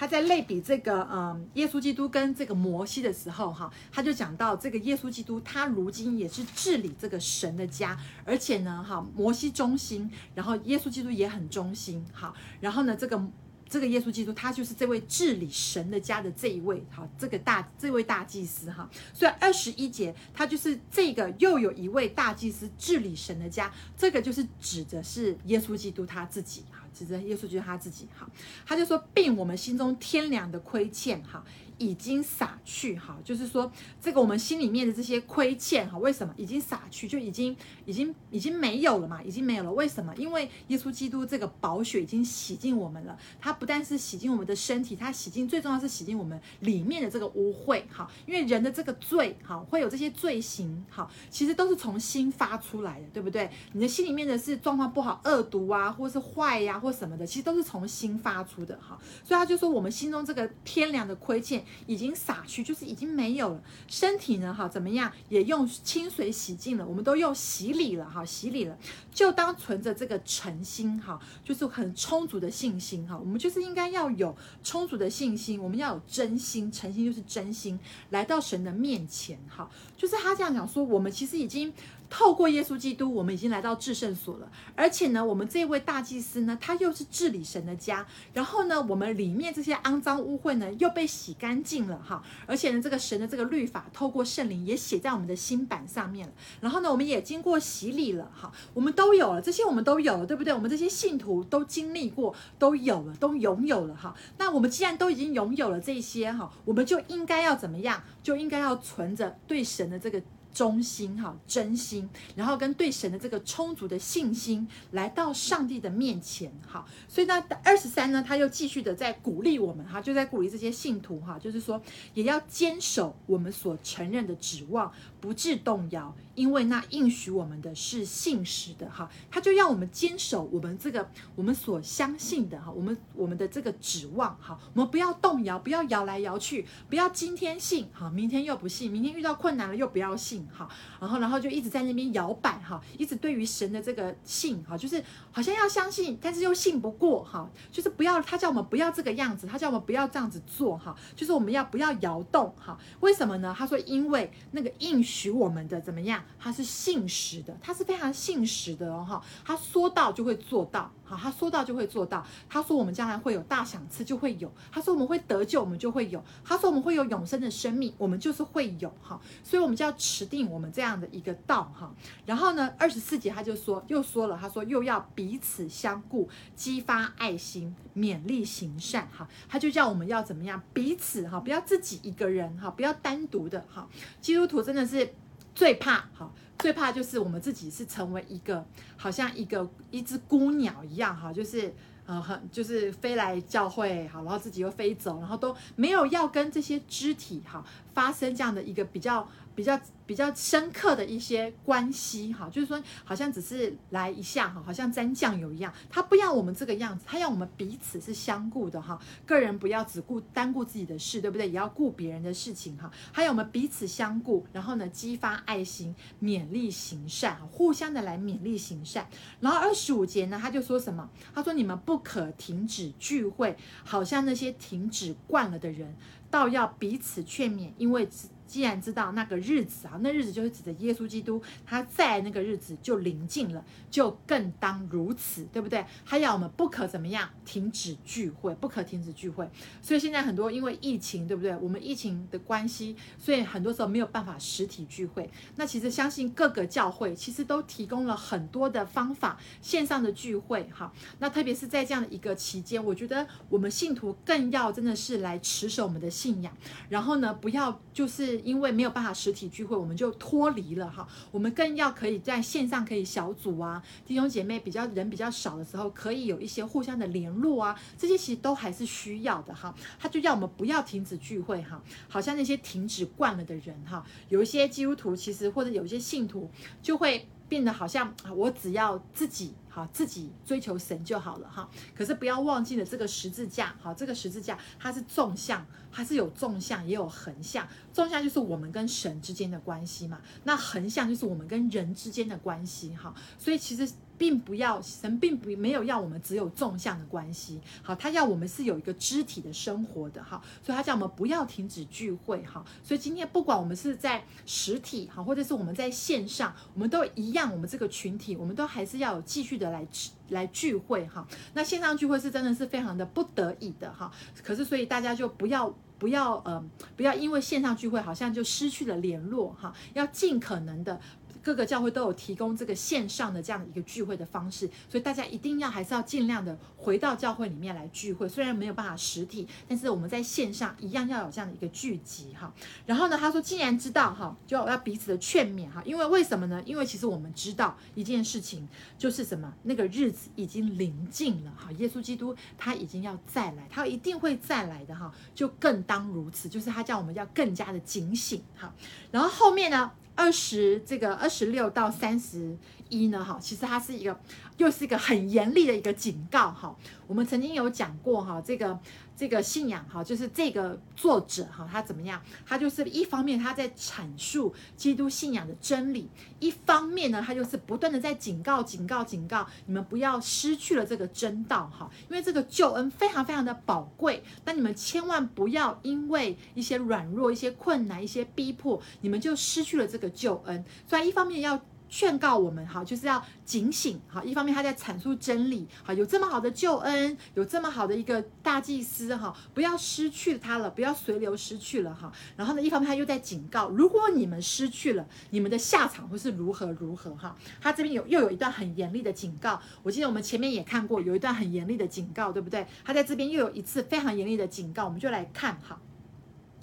[0.00, 13.22] 他在类比这个嗯，耶稣基督跟这个摩西的时候，哈，他就讲到这个耶稣基督，他如今也是治理这个神的家，而且呢，哈，摩西忠心，然后耶稣基督也很忠心，好，然后呢，这个
[13.68, 28.28] 这个耶稣基督，他就是这位治理神的家的这一位，哈，这个大这位大祭司，哈，所以二十一节，他就是这个又有一位大祭司治理神的家，这个就是指的是耶稣基督他自己，其实耶稣就是他自己哈，
[28.66, 31.44] 他就说，并我们心中天良的亏欠哈。
[31.80, 39.72] 已经洒去哈，就是说这个我们心里面的这些亏欠哈，为什么已经洒去，就已经已经已经没有了嘛，已经没有了。
[39.72, 40.14] 为什么？
[40.16, 43.18] 因为耶稣基督这个宝血已经洗净我们了。
[43.40, 48.06] 他不但是洗净我们的身体，他洗净最重要是洗净我们里面的这个污秽哈。
[48.26, 53.50] 因为人的这个罪哈，会有这些罪行哈，其实都是从心发出来的，对不对？
[53.72, 58.98] 你的心里面的是状况不好、恶毒啊，或是坏呀、或什么的，其实都是从心发出的哈。
[59.24, 61.64] 所以他就说，我们心中这个天良的亏欠。
[61.86, 63.62] 已经洒去，就是已经没有了。
[63.88, 65.12] 身体呢，哈，怎么样？
[65.28, 66.86] 也用清水洗净了。
[66.86, 68.76] 我们都用洗礼了，哈，洗礼了。
[69.12, 73.18] 就当存着这个诚心，哈，就是很充足的信心，哈。
[73.18, 77.78] 我们就是应该要有充足的信心，我们要有真心，诚心就是真心，
[78.10, 79.70] 来到神的面前，哈。
[79.96, 81.72] 就是他这样讲说，我们其实已经。
[82.10, 84.50] 透过耶稣基督，我们已经来到至圣所了。
[84.74, 88.04] 而且呢，我们这位大祭司呢，他又是治理神的家。
[88.34, 92.22] 然后呢，我们里面这些肮脏污秽呢，又被洗干净了哈。
[92.46, 96.32] 而且呢，这个神的这个律法，透过圣灵也写在我们的心版上面了。
[96.60, 98.52] 然后呢，我们也经过洗礼了哈。
[98.74, 100.52] 我们都有了这些，我们都有了，对不对？
[100.52, 104.12] 我们这些信徒都经历过，都有了，都拥有了哈。
[104.36, 108.02] 那我们既然都已经拥有了这些哈，我们就应该要怎么样？
[108.20, 110.20] 就应该要存着对神的这个。
[110.52, 116.84] 忠心哈，真心，然后跟对神的这个充足的信心，来到上帝的面前哈。
[117.08, 121.80] 所以呢，二十三呢，他又继续的在鼓励我们哈，就在鼓励这些信徒哈，就是说
[122.14, 129.10] 也要坚守我们所承认的指望，不致动摇，因为那应许我们的是信实的哈。
[129.30, 140.46] 他就要我们坚守我们这个我们所相信的哈，我们我们的这个指望哈，我们不要动摇，不要摇来摇去，不要今天信哈，明天又不信，明天遇到困难了又不要信。
[140.52, 140.68] 哈，
[141.00, 152.78] 然后，然后就一直在那边摇摆哈，一直对于神的这个信哈，就是好像要相信，但是又信不过哈，就是不要他叫我们不要这个样子，他叫我们不要这样子做哈，就是我们要不要摇动哈？
[153.00, 153.54] 为什么呢？
[153.56, 160.88] 他说，因为那个应许我们的怎么样，他是信实的，他是非常信实的哦哈，他说到就会做到。
[161.10, 162.24] 好，他说到就会做到。
[162.48, 164.48] 他说我们将来会有大赏赐，就会有。
[164.70, 166.22] 他说我们会得救，我们就会有。
[166.44, 169.20] 他说我们会有永生的生命，我们就是会有哈。
[169.42, 171.92] 所以，我们就要持定我们这样的一个道哈。
[172.24, 179.28] 然后呢，二十四节他就说又说了，他说又要彼此相顾，激发爱心，勉励行善哈。
[179.48, 180.62] 他就叫我们要怎么样？
[180.72, 183.88] 彼此哈，不要自己一个人哈，不要单独的哈。
[184.20, 185.12] 基督徒真的是
[185.60, 186.32] 最怕哈。
[186.58, 188.64] 最怕就是我们自己是成为一个
[188.96, 191.74] 好像一个一只孤鸟一样哈，就是
[192.06, 199.80] 呃很就是飞来教会好，然后自己又飞走，然后都没有要跟这些肢体哈发生这样的一个比较比较。
[200.10, 205.72] 比较深刻的一些关系哈，就是说好像只是来一下哈，好像沾酱油一样。
[205.88, 209.00] 他不要我们这个样子，他要我们彼此是相顾的哈。
[209.24, 211.46] 个人不要只顾单顾自己的事，对不对？
[211.46, 212.90] 也要顾别人的事情哈。
[213.12, 219.08] 还有我们彼此相顾，然后呢，激发爱心，勉励行善，互相的来勉励行善。
[219.38, 221.08] 然后二十五节呢，他就说什么？
[221.32, 225.94] 他说你们不可停止聚会，好像那些停止惯了的人，
[226.28, 228.08] 倒要彼此劝勉，因为。
[228.50, 235.86] 既然知道那个日子啊，那日子就是指的耶稣基督，他在那个日子就临近了，就更当如此，对不对？
[236.04, 239.48] 还要我们不可怎么样，停止聚会，不可停止聚会。
[239.80, 241.56] 所以现在很多因为疫情，对不对？
[241.58, 245.30] 我们疫情的关系，所以很多时候没有办法实体聚会。
[245.54, 250.92] 那其实相信各个教会其实都提供了很多的方法，线上的聚会，哈。
[251.20, 256.52] 那特别是在这样的一个期间，我觉得我们信徒更要真的是来持守我们的信仰，
[256.88, 258.39] 然后呢，不要就是。
[258.44, 261.06] 因为没有办法实体聚会，我们就脱离了哈。
[261.30, 269.74] 我们更要可以在线上可以小组啊，弟兄姐妹比较人比较少的时候，可以有一些互相的联络啊，这些其实都还是需要的哈。
[269.98, 276.50] 他就叫我们不要停止聚会哈，好像那些停止惯了的人哈，有一些基督徒其实或者有一些信徒
[276.82, 277.26] 就会。
[277.50, 281.68] 变得好像我只要自己好，自己追求神就好了哈。
[281.94, 287.66] 可是不要忘记了这个十字架，好，这个十字架它是纵向，它是有纵向也有横向。
[287.92, 293.12] 纵向就是我们跟神之间的关系嘛，那横向就是我们跟人之间的关系哈。
[293.36, 293.92] 所以其实。
[294.20, 309.86] 并不要神，并不没有要我们只有纵向的关系，好，他要我们是有一个肢体的生活的，哈，所以他叫我们不要停止聚会，哈，所以今天不管我们是在实体，哈，或者是我们在线上，我们都一样，我们这个群体，我们都还是要有继续的来
[310.28, 316.62] 来聚会，哈，那线上聚会是真的是非常的不得已的，哈，可是所以大家就不要不要呃
[316.94, 321.00] 不要因为线上聚会好像就失去了联络，哈，要尽可能的。
[321.42, 328.28] 各个教会都有提供这个线上的这样的一个聚会的方式，所以大家一定要还是要尽量的回到教会里面来聚会。
[328.28, 332.52] 虽然没有办法实体，但是我们在线上一样要有这样的一个聚集哈。
[332.86, 335.82] 然后呢，他说既然知道哈，就要彼此的劝勉哈。
[335.84, 336.62] 因为为什么呢？
[336.66, 339.52] 因为其实我们知道一件事情，就是什么？
[339.62, 341.72] 那个日子已经临近了哈。
[341.72, 345.12] 耶稣基督他已经要再来，他一定会再来的哈。
[345.34, 348.72] 就更当如此，就是他叫我们要更加的警醒哈。
[349.10, 349.90] 然后后面呢？
[350.20, 352.54] 二十这个二十六到三十
[352.90, 354.20] 一呢，哈，其实它是一个，
[354.58, 356.76] 又是一个很严厉的一个警告，哈。
[357.06, 358.78] 我们曾经有讲过，哈，这个
[359.20, 362.22] 这个信仰，哈，就是这个作者，哈，他怎么样？
[362.46, 380.08] 他就是一方面他在阐述基督信仰的真理，一方面呢，他就是不断的在警告、警告、警告你们不要失去了这个真道，哈，因为这个救恩非常非常的宝贵，但你们千万不要因为一些软弱、一些困难、一些逼迫，你们就失去了这个。
[380.10, 381.58] 救恩，所以一方面要
[381.90, 392.10] 劝告我们哈，就是要警醒哈；一方面他在阐述真理哈，有这么好的救恩，有这么好的一个大祭司哈，不要失去他了，不要随流失去了哈。
[392.36, 397.36] 然后呢，一方面他又在警告，如果你们失去了，你们的下场会是如何如何哈。
[397.60, 402.64] 他这边有又有一段很严厉的警告，我记得我们前面也看过，有一段很严厉的警告，对不对？
[402.84, 405.76] 他在这边又有一次非常严厉的警告，我们就来看哈。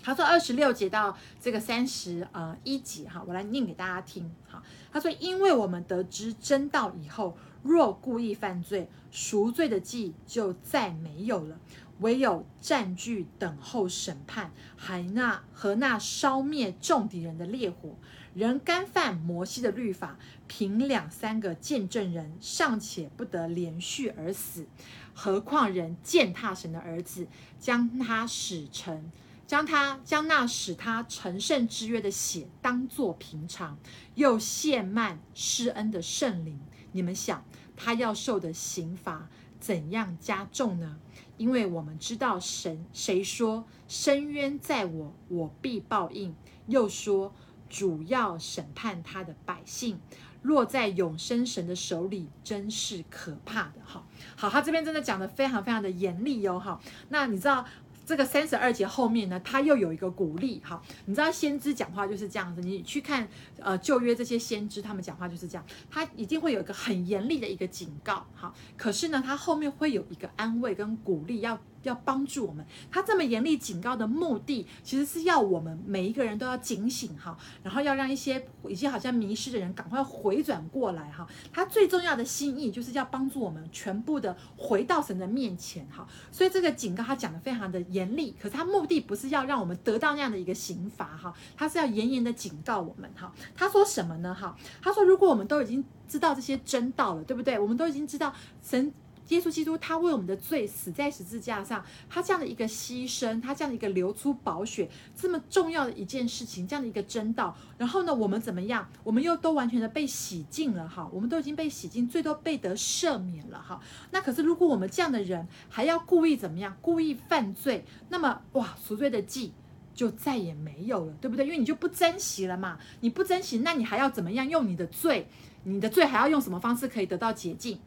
[0.08, 4.64] 他说二十六节到这个三十呃一节哈，我来念给大家听哈。
[4.90, 11.60] 他说，因为我们得知真道以后，若故意犯罪，赎罪的祭就再没有了，
[12.00, 17.94] 唯有占据等候审判，还那和那烧灭众敌人的烈火。
[18.34, 20.18] 人干犯摩西的律法，
[20.48, 24.68] 凭两三个见证人尚且不得连续而死，
[25.14, 27.28] 何况人践踏神的儿子，
[27.60, 29.12] 将他使成。
[29.48, 33.78] 将他将那使他成圣之约的血当作平常，
[34.16, 36.60] 又亵慢施恩的圣灵，
[36.92, 37.44] 你们想
[37.78, 39.30] 他要受的刑罚
[39.60, 40.98] 怎样加重呢？
[41.38, 47.34] 因为我们知道神谁说深渊在我，我必报应，又说
[47.70, 50.00] 主要审判他的百姓。
[50.44, 53.82] 落在永生神的手里，真是可怕的。
[53.84, 54.06] 哈，
[54.36, 56.58] 好，他这边真的讲得非常非常的严厉哦。
[56.58, 56.80] 哈，
[57.10, 57.66] 那你知道？
[58.08, 63.28] 这个三十二节后面呢，他又有一个鼓励，哈，你知道先知讲话就是这样子，你去看
[63.60, 71.60] 呃旧约这些先知，他们讲话就是这样，他一定会有一个很严厉的一个警告，哈，可是呢，他后面会有一个安慰跟鼓励要。
[71.88, 81.28] 要帮助我们，他这么严厉警告的目的，其实是要我们每一个人都要警醒哈，然后要让一些已经好像迷失的人赶快回转过来哈。
[81.52, 86.08] 他最重要的心意就是要帮助我们全部的回到神的面前哈。
[86.32, 93.34] 所以这个警告他讲的非常的严厉，可是他目的不是要让我们得到那样的一个刑罚哈，他是要严严的警告我们哈。
[93.56, 94.56] 他说什么呢哈？
[94.82, 97.58] 他说如果我们都已经知道这些真道了，对不对？
[97.58, 98.94] 我们都已经知道神。
[99.30, 108.90] 耶稣基督，他为我们的罪死在十字架上，他这样的一个牺牲，他这样的一个流出宝血，这么重要的一件事情，这样的一个真道，然后呢，我们怎么样？
[109.04, 113.80] 我们又都完全的被洗净了哈，我们都已经被洗净，罪都被得赦免了哈。
[114.12, 116.76] 那可是如果我们这样的人还要故意怎么样？
[116.82, 119.54] 故意犯罪，那么哇，赎罪的祭
[119.94, 121.46] 就再也没有了，对不对？
[121.46, 124.48] 因为你就不珍惜了嘛，你不珍惜，那你还要怎么样？
[124.48, 125.28] 用你的罪，
[125.64, 127.80] 你的罪还要用什么方式可以得到洁净？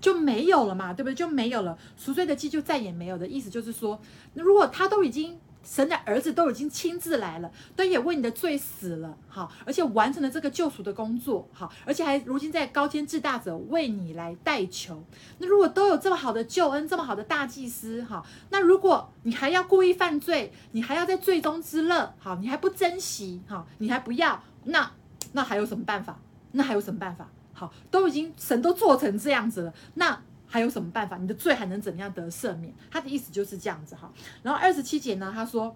[0.00, 1.14] 就没有了嘛，对不对？
[1.14, 4.00] 就没有了，赎罪的祭就再也没有的意思，就是说，
[4.34, 15.02] 如果他都已经神的儿子都已经亲自来了，都也为你的罪死了，好，而且完成了这个救赎的工作，好，而且还如今在高天至大者为你来代求。
[15.38, 24.92] 那如果都有这么好的救恩，这么好的大祭司，好，那如果你还要故意犯罪，你还要在罪中之乐，好，你还不珍惜，好，你还不要，那
[25.32, 26.20] 那还有什么办法？
[26.52, 27.28] 那还有什么办法？
[27.58, 31.16] 好，都已经神都做成这样子了，那还有什么办法？
[31.16, 32.70] 你的罪还能怎么样得赦免？
[32.90, 34.12] 他的意思就是这样子哈。
[34.42, 35.74] 然后二十七节呢，他说：“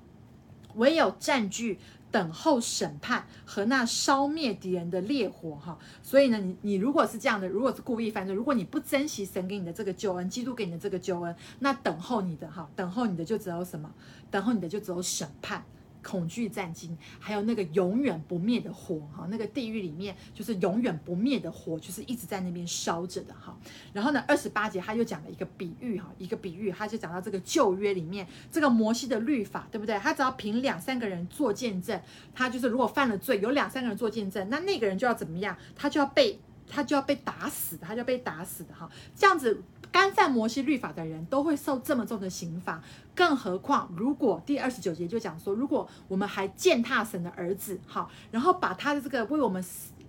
[0.77, 1.79] 唯有占据
[2.12, 13.90] 等候审判和那烧灭敌人的烈火哈。”所以呢，你你如果是这样的，如果是故意犯罪，如果你不珍惜神给你的这个救恩，基督给你的这个救恩，那等候你的哈，等候你的就只有什么？
[14.31, 15.64] 等候你的就只有审判。
[16.02, 23.56] 恐惧战惊，还有那个永远不灭的火哈，那个地狱里面就是永远不灭的火，就是一直在那边烧着的哈。
[23.92, 29.98] 然后呢，二十八节他又讲了一个比喻哈，一个比喻，他就讲到这个旧约里面这个摩西的律法，对不对？
[29.98, 32.00] 他只要凭两三个人做见证，
[32.34, 35.56] 他就是如果犯了罪，有两三个人做见证，那那个人就要怎么样？
[35.76, 38.90] 他就要被他就要被打死，他就要被打死的哈。
[39.14, 39.62] 这样子。
[39.92, 42.83] 干犯摩西律法的人都会受这么重的刑罚，
[43.14, 49.64] 更何况如果第二十九节就讲说，如果我们还践踏神的儿子，好，然后把他的这个为我们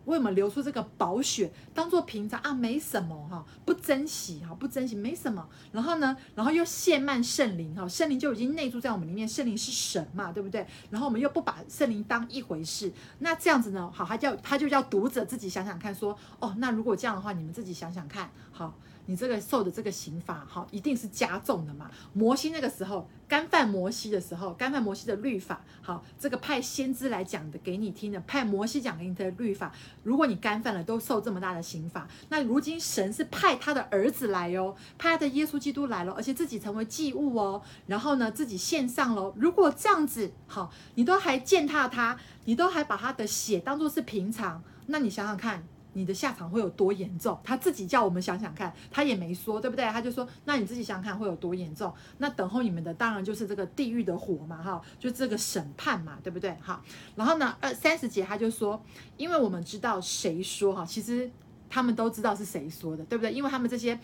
[0.05, 10.65] 为我们流出这个宝血当做平常啊，没什么哈，不珍惜哈，不珍惜没什么，然后呢，然后又亵慢圣灵哈，圣灵就已经内住在我们里面，圣灵是神嘛，对不对？
[10.89, 18.73] 然后我们又不把圣灵当一回事，那这样子呢，好，他叫他就叫读者自己想想看，说哦，那如果这样的话，你们自己想想看，好。
[19.11, 21.91] 你这个受的这个刑罚，哈，一定是加重的嘛。
[22.13, 29.69] 摩西那个时候干犯摩西的时候，干犯摩西的律法，好，这个派先知来讲的给你听的，派摩西讲给你的律法，
[30.03, 32.07] 如果你干犯了，都受这么大的刑罚。
[32.29, 39.33] 那如今神是派他的儿子来哦，派他的耶稣基督来了，而且自己成为祭物哦，然后呢，自己献上喽。
[39.35, 45.65] 如果这样子，好，你都还践踏他，你都还把他的血当作是平常，那你想想看。
[45.93, 47.39] 你的下场会有多严重？
[47.43, 49.85] 他自己叫我们想想看，他也没说，对不对？
[49.89, 51.93] 他就说，那你自己想想看会有多严重？
[52.17, 56.55] 那等候你们的当然就是这个地狱的火嘛，哈，就这个审判嘛，对不对？
[56.61, 56.81] 哈，
[57.15, 58.81] 然后呢，二三十节他就说，
[59.17, 61.29] 因为我们知道谁说哈，其实
[61.69, 63.33] 他们都知道是谁说的，对不对？
[63.33, 63.99] 因为他们这些。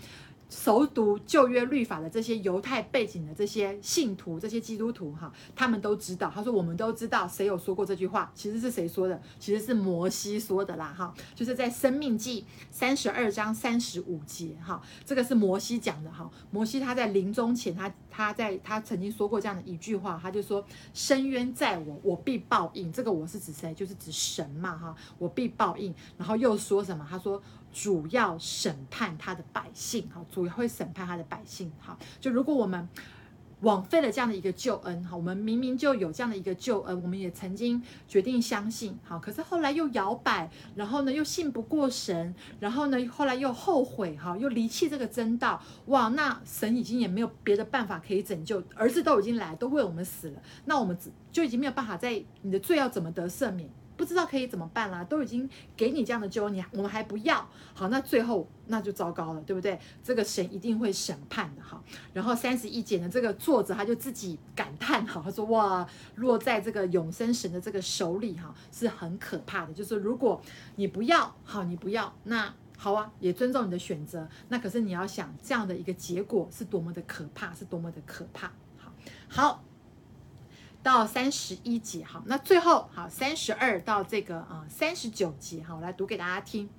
[0.49, 6.31] 熟读旧约律法的这些犹太背景的这些信徒，这些基督徒哈，他们都知道。
[6.33, 9.21] 他说：“我们都知道谁有说过这句话，其实是谁说的？
[9.39, 16.29] 其实是摩西说的啦，哈，就是在《生命记》三十二章三十五节，哈，这个是摩西讲的，哈。
[16.49, 22.91] 摩西他在临终前，他他在他曾经说过这样的一句话，他就说：深渊在我，我必报应。
[22.91, 23.73] 这个我是指谁？
[23.73, 25.93] 就是指神嘛，哈，我必报应。
[26.17, 27.05] 然后又说什么？
[27.09, 27.41] 他说。”
[27.83, 31.95] 主要审判他的百姓，哈，主要会审判他的百姓，哈。
[32.19, 32.89] 就如果我们
[33.61, 50.97] 枉费了这样的一个救恩，哈，我们明明就有这样的一个救恩，我们也曾经决定相信，好，可是后来又摇摆，然后呢又信不过神，然后呢后来又后悔，哈，又离弃这个真道，哇，那神已经也没有别的办法可以拯救，儿子都已经来，都为我们死了，那我们
[51.31, 53.69] 就已经没有办法在你的罪要怎么得赦免？
[53.97, 59.77] 不知道可以怎么办啦，都已经给你这样的救，你我们还不要，好，那最后那就糟糕了，对不对？
[60.03, 61.83] 这个神一定会审判的哈。
[62.13, 69.73] 然后三十一节呢，这个作者他就自己感叹哈，他说哇，落在这个永生神的这个手里哈，是很可怕的。
[69.73, 70.39] 就是如果
[70.75, 74.29] 你不要，好，你不要，那好啊，也尊重你的选择。
[74.49, 78.51] 那可是你要想这样的一个结果是多么的可怕，是多么的可怕。
[78.77, 78.91] 好，
[79.27, 79.66] 好。
[80.87, 86.69] 到三十一节，好，那最后好三十二到这个啊三十九节，好，我来读给大家听。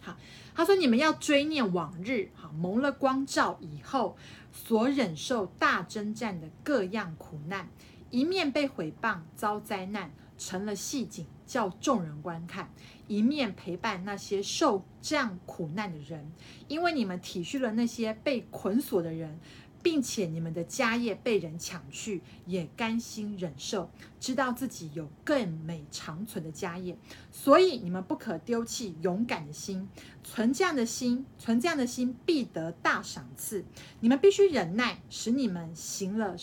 [0.00, 0.16] 好，
[0.54, 4.16] 他说：“你们要追念往日，好蒙了光照以后，
[4.52, 7.68] 所忍受大征战的各样苦难，
[8.10, 12.66] 一面被毁谤遭灾难，成了戏景，叫众人观看；
[13.08, 16.30] 一面陪伴那些受这样苦难的人，
[16.68, 19.40] 因为你们体恤了那些被捆锁的人。”
[19.82, 26.96] 并且你们的家业被人抢去，也甘心忍受，知道自己有更美长存的家业，
[27.30, 29.88] 所以你们不可丢弃勇敢的心，
[30.22, 33.64] 存这样的心，存这样的心必得大赏赐。
[34.00, 36.36] 你们必须忍耐，使你们行了，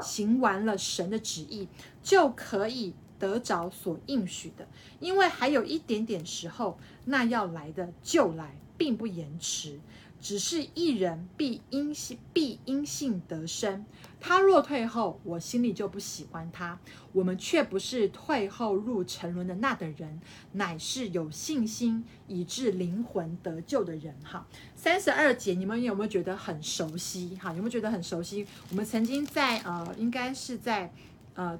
[0.00, 1.68] 行完了神的旨意，
[2.02, 4.66] 就可以得着所应许的。
[4.98, 9.78] 因为还有一点点时候，那要来的就来，并不延迟。
[10.20, 11.94] 只是一人必因
[12.32, 13.84] 必因信得生，
[14.20, 16.78] 他若退后，我心里就不喜欢他。
[17.12, 20.20] 我们却不是退后入沉沦的那等人，
[20.52, 24.14] 乃是有信心以致灵魂得救的人。
[24.22, 27.36] 哈，三十二节，你们有没有觉得很熟悉？
[27.40, 28.46] 哈，有没有觉得很熟悉？
[28.70, 30.92] 我们曾经在呃，应该是在
[31.34, 31.58] 呃。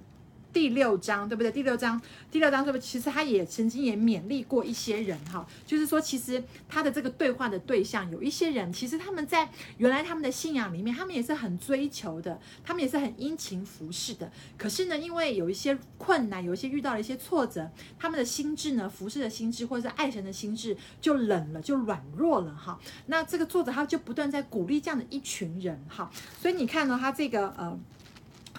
[0.58, 1.52] 第六章对不对？
[1.52, 2.02] 第六章，
[2.32, 2.82] 第六章是不是？
[2.82, 14.32] 其实他也曾经也勉励过一些人哈，就是说，其实他的这个对话的对象有一些人，其实他们在原来他们的信仰里面，他们也是很追求的，他们也是很殷勤服侍的。
[14.56, 22.76] 可是呢，因为有一些困难，有一些遇到了一些挫折，他们的心智呢，服侍的心智或者是爱神的心智就冷了，就软弱了哈。
[23.06, 26.10] 那这个作者他就不断在鼓励这样的一群人哈。
[26.42, 27.78] 所以你看呢，他这个呃，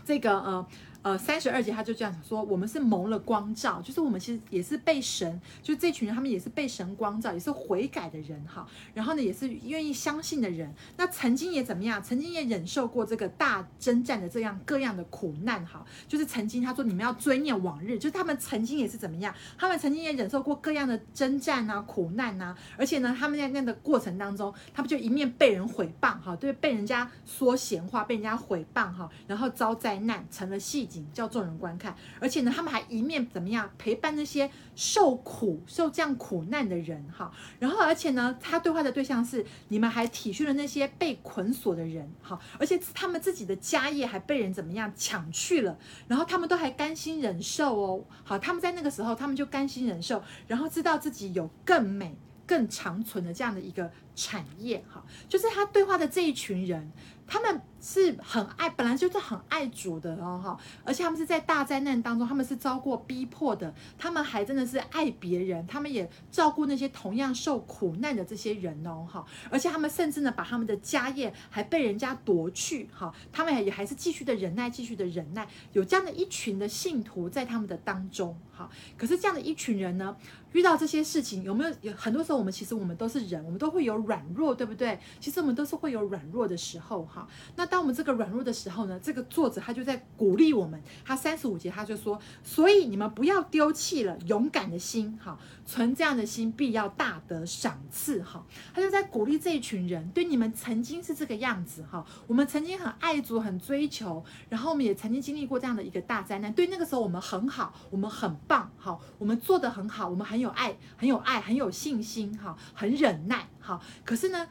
[0.05, 0.65] 这个呃。
[1.01, 8.67] 呃，三十二节他就这样说：我们是蒙了光照，就是我们其实也是被神，就这群人，他们也是被神光照，也是悔改的人哈。
[8.93, 10.69] 然后呢，也是愿意相信的人。
[10.97, 12.03] 那曾经也怎么样？
[12.03, 15.85] 曾经也忍受过这个大征战的这样各样的苦难哈。
[16.05, 19.33] 就是曾经他说你们要追念往日，就是他们曾经也是怎么样？
[19.57, 22.53] 他们曾经也忍受过各样的征战啊、苦难啊。
[22.77, 30.88] 而且呢，他们在那个过程当中，他们就一面被人毁谤哈，对，被人家说闲话，被人家毁谤哈，然后遭灾难，成了戏。
[31.13, 37.31] 叫众人观看，而且呢，他们还一面怎么样陪伴那些受苦、受这样苦难的人哈。
[37.59, 45.77] 然后，而且呢，他对话的对象是你们还体恤了那些被捆锁的人哈，而且他们自己的家业还被人怎么样抢去了，
[46.07, 48.03] 然后他们都还甘心忍受哦。
[48.23, 52.15] 好，他们在那个时候，他们就甘心忍受，然后知道自己有更美、
[52.47, 55.03] 更长存的这样的一个产业哈。
[55.27, 56.91] 就是他对话的这一群人。
[57.29, 78.67] 他们是很爱，本来就是很爱主的哦哈，而且他们是在大灾难当中，他们是遭过逼迫的，他们还真的是爱别人，他们也照顾那些同样受苦难的这些人哦哈，而且他们甚至呢把他们的家业还被人家夺去哈，他们也还是继续的忍耐，继续的忍耐，有这样的一群的信徒在他们的当中哈，
[78.97, 80.17] 可是这样的一群人呢，
[80.53, 81.69] 遇到这些事情有没有？
[81.81, 84.99] 有很多时候我们其实我们都是人，我们都会有软弱，对不对？
[85.19, 87.18] 其实我们都是会有软弱的时候哈。
[87.55, 90.81] 那当我们这个软弱的时候呢，这个作者他就在鼓励我们。
[91.05, 106.51] 他三十五节他就说：“所以你们不要丢弃了勇敢的心，哈，存这样的心必要大得赏赐，哈。”他就在鼓励这一群人，对你们曾经是这个样子，哈，我们曾经很爱主，很追求，然后我们也曾经经历过这样的一个大灾难。
[106.53, 113.79] 对那个时候我们很好，我们很棒，哈，我们做得很好，我们很有爱，很有爱，很有信心，哈，很忍耐，哈。
[114.03, 114.47] 可是呢，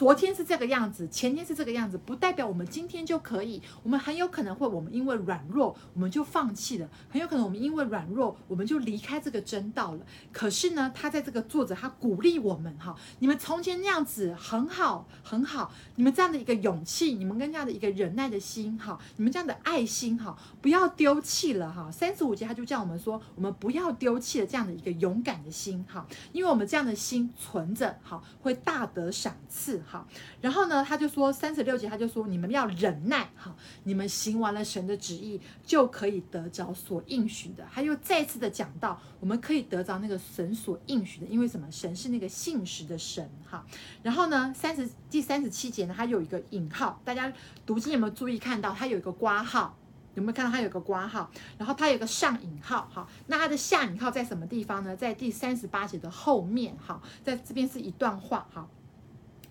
[0.00, 3.60] 昨天是这个样子，前天是这个样子，不代表我们今天就可以。
[3.82, 10.06] 我们很有可能会，我们因为软弱，我们就放弃了；很有可能我们因为软弱，我们就离开这个真道了。
[10.32, 21.90] 可是呢，他在这个作者，他鼓励我们哈，你们从前那样子很好很好，你们这样的一个勇气，你们跟这样的一个忍耐的心哈，你们这样的爱心哈，不要丢弃了哈。
[21.92, 29.82] 三十五节他就叫我们说，我们不要丢弃了这样的一个勇敢的心哈，因为我们这样的心存着哈，会大得赏赐。
[29.90, 30.06] 好，
[30.40, 37.66] 然后呢，他就说三十六节，他就说你们要忍耐，好，你们行完了神的旨意，就可以得着所应许的。
[37.72, 41.66] 他又再次的讲到，我们可以得着那个神所应许的，因为什么？
[41.72, 43.66] 神是那个信实的神，哈。
[44.04, 47.32] 然后呢，三十第三十七节呢，他有一个引号，大家
[47.66, 48.72] 读经有没有注意看到？
[48.72, 49.76] 他有一个括号，
[50.14, 51.30] 有没有看到它有个括号？
[51.58, 54.94] 然后它有个上引号，哈，那它的下引号在什么地方呢？
[54.94, 58.68] 在第三十八节的后面，哈，在这边是一段话，哈。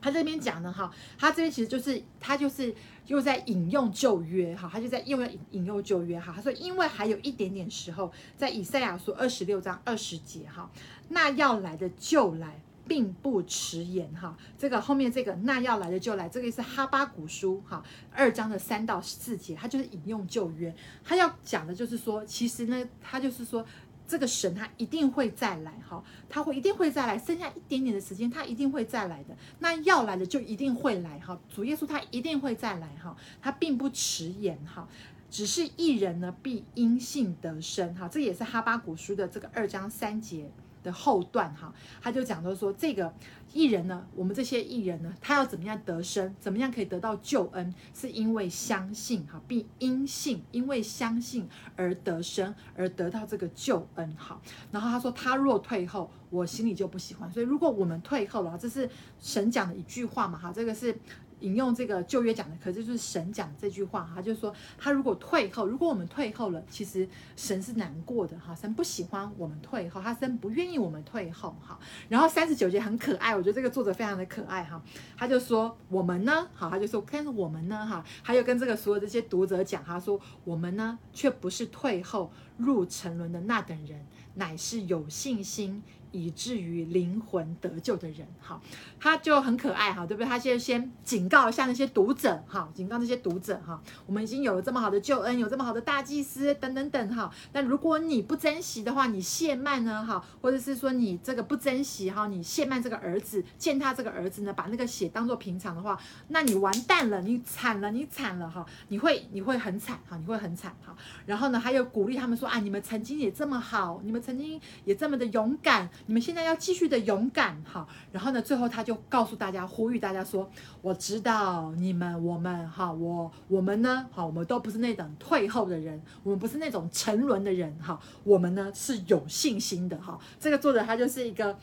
[0.01, 2.73] 他这边讲的哈，他这边其实就是他就是
[3.07, 6.33] 又在引用旧约哈，他就在又要引引用旧约哈。
[6.35, 10.69] 他说，因为还有一点点时候，在以赛亚书二十六章二十节哈，
[11.09, 14.37] 那要来的就来，并不迟延哈。
[14.57, 17.83] 这个后面这个那要来的就来，这个是哈巴谷书哈
[18.13, 20.73] 二章的三到四节，他就是引用旧约，
[21.03, 23.65] 他要讲的就是说，其实呢，他就是说。
[24.10, 29.38] 这个神他一定会再来哈，他会一定会再来，剩下一点点的时间，他一定会再来的。
[29.60, 34.89] 那要来的就一定会来哈，主耶稣他一定会再来哈，他并不迟延哈，
[35.30, 40.49] 只是一人呢必因信得生哈，这也是哈巴古书的这个二章三节
[40.84, 43.13] 的后段哈，他就讲到说这个。
[43.51, 44.05] 艺人呢？
[44.13, 45.11] 我们这些艺人呢？
[45.19, 46.36] 他要怎么样得生？
[46.39, 47.73] 怎么样可以得到救恩？
[47.95, 54.39] 是因为相信哈，并因信，因为相信而得生，而得到这个救恩哈。
[54.71, 58.88] 然后他说：“他若退后，我心里就不喜欢。”所以如果我们退后了，这是
[59.19, 60.53] 神讲的一句话嘛哈。
[60.53, 60.95] 这个是
[61.39, 68.53] 引用这个旧约讲的，可是就是神讲这句话哈，就是说他如果退后，如果我们退后了，其实神是难过的哈。
[68.55, 71.79] 神不喜欢我们退后，他神不愿意我们退后哈。
[72.07, 73.35] 然后三十九节很可爱。
[73.35, 74.81] 我觉得这个作者非常的可爱哈，
[75.17, 85.81] 他就说我们呢，好，他就说看我们呢哈，还有跟这个所有这些读者讲，他说我们呢却不是退后入沉沦的那等人，乃是有信心。
[86.12, 88.60] 以至于灵魂得救的人，哈，
[88.99, 90.28] 他就很可爱，哈，对不对？
[90.28, 97.32] 他先先警告一下那些读者，哈，警告那些读者，哈，我们已经有了这么好的救恩，有这么好的大祭司，等等等，哈。
[97.51, 105.99] 但如果你不珍惜的话，你亵慢呢，哈，或者是说你这个不珍惜，哈，你亵慢这个儿子，践踏这个儿子呢，把那个血当作平常的话，
[106.30, 110.95] 那你完蛋了，你惨了，你惨了，哈，你会你会很惨，哈，你会很惨，哈。
[111.26, 115.89] 然后呢，还有鼓励他们说，啊，你们曾经也这么好，你们曾经也这么的勇敢。
[116.05, 120.49] 你们现在要继续的勇敢哈，然后呢，最后他就告诉大家，呼吁大家说
[120.81, 131.57] ：“我知道你们，我们哈，我我们呢，哈，我们都不是那等退后的人，我们不是那种沉沦的人哈，我们呢是有信心的哈。”这个作者他就是一个，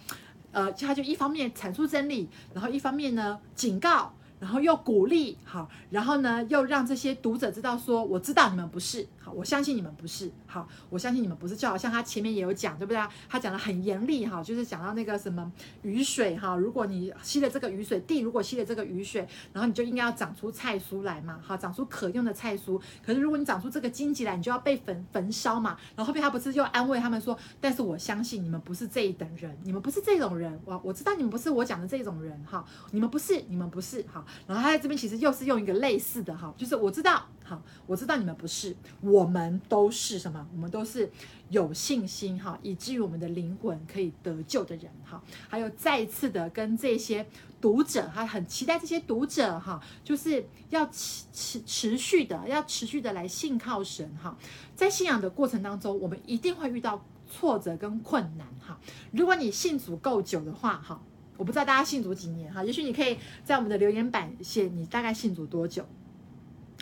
[0.53, 4.12] 呃，他就一方面阐述真理，然后一方面呢警告。
[4.39, 13.03] 然后又鼓励，好，然后呢，又让这些读者知道说，我知道你们不是，好，我相信你们不是，好，我相信你们不是，就好像他前面也有讲，对不对？
[13.28, 15.51] 他讲的很严厉，哈，就是讲到那个什么
[15.82, 22.80] 雨水，哈，如果你吸了这个雨水，地如果吸了这个雨水，然后你就应该要长出菜蔬来嘛，好，长出可用的菜蔬。
[23.05, 25.78] 可是如果你长出这个荆棘来，你就要被焚焚烧嘛。
[25.97, 34.24] 然后后面他不是又安慰他们说，但是我相信你们不是这一等人，你们不是这种人，我我知道你们不是我讲的这种人，哈，你们不是，你们不是，哈。
[34.47, 40.47] 然后他在这边其实又是用一个类似的哈，就是我知道，好，我知道你们不是，我们都是什么？
[40.53, 41.11] 我们都是
[41.51, 45.22] 有信心哈，以至于我们的灵魂可以得救的人哈。
[45.49, 47.27] 还有再一次的跟这些
[47.61, 54.37] 读者，他很期待这些读者哈，就是要持持持续的，要持续的来信靠神哈。
[54.74, 58.79] 在信仰的过程当中，我们一定会遇到挫折跟困难哈。
[59.12, 61.01] 如果你信主够久的话哈。
[61.37, 65.87] 我不知道大家信主几年哈，也许你可以在我们的留言板写你大概信主多久。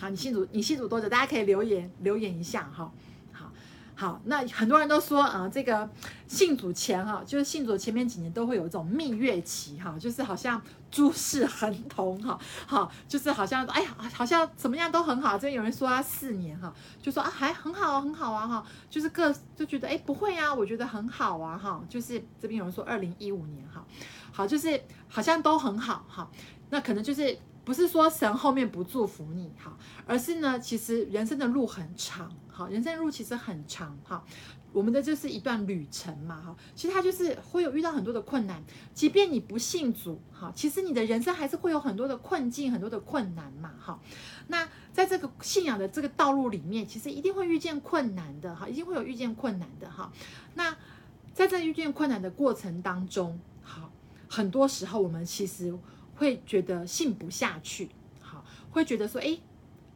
[0.00, 1.08] 好，你信主你信主多久？
[1.08, 2.92] 大家可以留言留言一下哈。
[3.32, 3.52] 好，
[3.94, 5.88] 好，那很多人都说啊、呃，这个
[6.26, 12.36] 信主前哈，就是信主前面几年都会有一种蜜月期哈，就是好像诸事亨通哈，
[12.66, 15.38] 好，就是好像哎呀，好像怎么样都很好。
[15.38, 23.84] 这边有人说他四年哈，就说啊还很好很好啊哈，就是各就觉得哎不会啊，我觉得很好啊哈，就是这边有人说二零一五年哈。
[24.36, 26.28] 好就是好像都很好哈，
[26.70, 34.24] 那可能就是不是说神后面不祝福你哈，而是呢，其实人生的路很长，哈，人生的路其实很长哈，
[34.72, 38.60] 我们的就是一段旅程嘛哈，其实它就是会有遇到很多的困难，
[38.92, 44.00] 即便你不信主哈，其实你的人生还是会有很多的困境，很多的困难嘛哈，
[44.48, 50.10] 那在这个信仰的这个道路里面，其实一定会遇见困难的哈，一定会有遇见困难的哈，
[50.54, 50.76] 那
[51.32, 53.40] 在这遇见困难的过程当中，
[54.28, 55.72] 很多时候，我们其实
[56.16, 57.88] 会觉得信不下去，
[58.20, 59.40] 好，会觉得说，诶，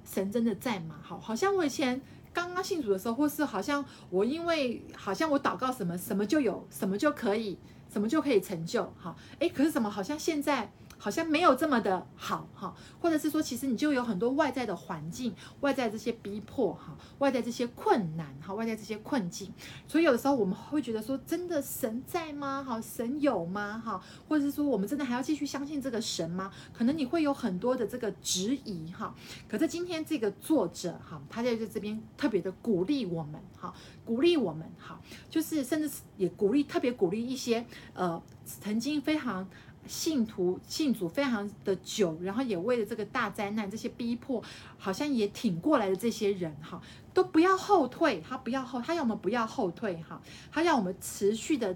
[0.04, 0.96] 神真的在吗？
[1.02, 2.00] 好，好像我以前
[2.32, 7.58] 刚刚信主的时候，或是好像我因为好像我祷告什么什么就有，什么就可以，
[7.92, 19.52] 什么就可以成就，好，诶，可是怎么好像现在好像没有这么的好哈，或者是说，其实你就有很多外在的环境、外在这些逼迫哈、外在这些困难哈、外在这些困境，
[19.86, 22.64] 所以有的时候我们会觉得说，真的神在吗？
[22.64, 23.80] 哈，神有吗？
[23.84, 26.52] 哈，或者是说，我们真的还要继续相信这个神吗？
[26.72, 29.14] 可能你会有很多的这个质疑哈。
[29.48, 33.72] 可是今天这个作者哈，他在这边特别的鼓励我们哈，
[34.04, 39.48] 鼓励我们哈，就是甚至也鼓励特别鼓励一些呃曾经非常。
[39.88, 44.42] 信徒信主非常的久，然后也为了这个大灾难、这些逼迫，
[44.76, 46.80] 好像也挺过来的这些人哈，
[47.14, 50.20] 都不要后退，他不要后，他要我们不要后退哈，
[50.52, 51.74] 他要我们持续的，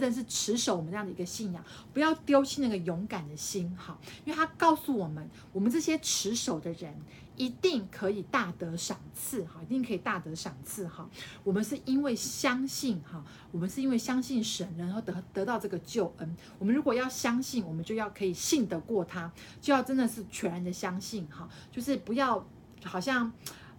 [0.00, 6.94] 真的是持守我们这样的一个信仰，不要丢弃那个勇敢的心哈，因为他告诉我们，我们这些持守的人。
[7.34, 11.08] 一定可以大得赏赐哈，一定可以大得赏赐哈。
[11.42, 16.36] 我们是因为相信哈，我们是因为相信神，然后得得到这个救恩。
[16.58, 19.32] 我们如果要相信，我们就要可以信得过他，
[19.62, 22.46] 就要真的是全然的相信哈，就是不要
[22.84, 23.32] 好像。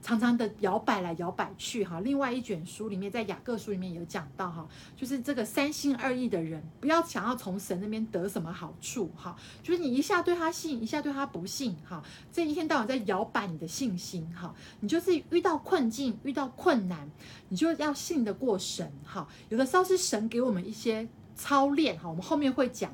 [0.04, 9.34] 常常的摇摆来摇摆去哈，另外一卷书里面，在雅各书里面有讲到哈，就是这个三心二意的人，不要想要从神那边得什么好处哈，
[9.64, 17.10] 就是你一下对他信，一下对他不信哈，这一天到晚在摇摆你的信心哈，你就是遇到困境、遇到困难，
[17.48, 19.26] 你就要信得过神哈。
[19.48, 22.94] 有的时候是神给我们一些操练哈，我们后面会讲。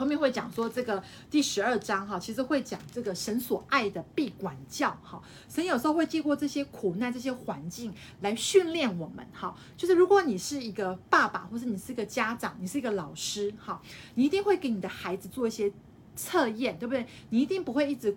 [0.00, 5.22] 后面会讲说这个第十二章哈，其实会讲这个神所爱的必管教哈。
[5.46, 7.92] 神有时候会借过这些苦难、这些环境
[8.22, 9.54] 来训练我们哈。
[9.76, 13.82] 就是如果你是一个爸爸，或是你是一个家长，你是一个老师哈，
[14.14, 15.70] 你一定会给你的孩子做一些
[16.16, 17.06] 测验，对不对？
[17.28, 18.16] 你一定不会一直。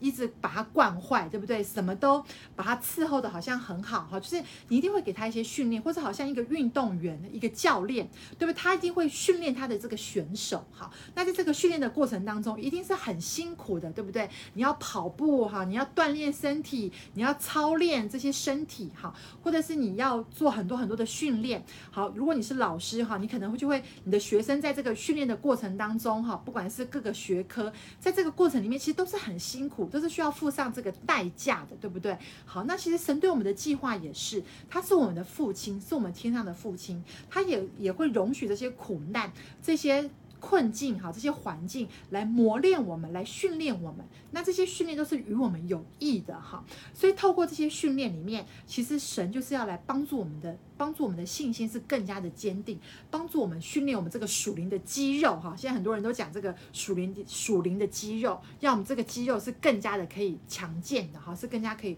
[0.00, 1.62] 一直把他惯坏，对不对？
[1.62, 2.24] 什么都
[2.56, 8.08] 把他伺候的好像很好哈，就是你一定会给他一些训练，或者好像一个运动员、一个教练，
[8.38, 8.54] 对不对？
[8.54, 10.90] 他一定会训练他的这个选手哈。
[11.14, 14.28] 那在这个训练的过程当中，一定是很辛苦的，对不对？
[14.54, 21.64] 你要跑步哈，你要锻炼身体，你要操练这些身体哈，或者是你要做很多很多的训练。
[21.90, 29.86] 好，如果你是老师哈，你可能会就会你的学生在这个训练的过程当中哈，不管是各个学科，在这个过程里面其实都是很辛苦。
[29.86, 32.16] 都是需要付上这个代价的，对不对？
[32.44, 40.08] 好，那其实神对我们的计划也是，他是我们的父亲，是我们天上的父亲，他也也会容许这些苦难、这些。
[40.40, 44.04] 困境哈，这些环境来磨练我们，来训练我们。
[44.30, 46.64] 那这些训练都是与我们有益的哈。
[46.94, 52.78] 所以透过这些训练里面，其实神就是要来帮助我们的，帮助我们的信心是更加的坚定，
[53.10, 55.54] 帮助我们训练我们这个属灵的肌肉哈。
[55.56, 61.96] 现在很多人都讲这个属灵属灵的肌肉，让我们这个肌肉是更加的可以强健的哈，是更加可以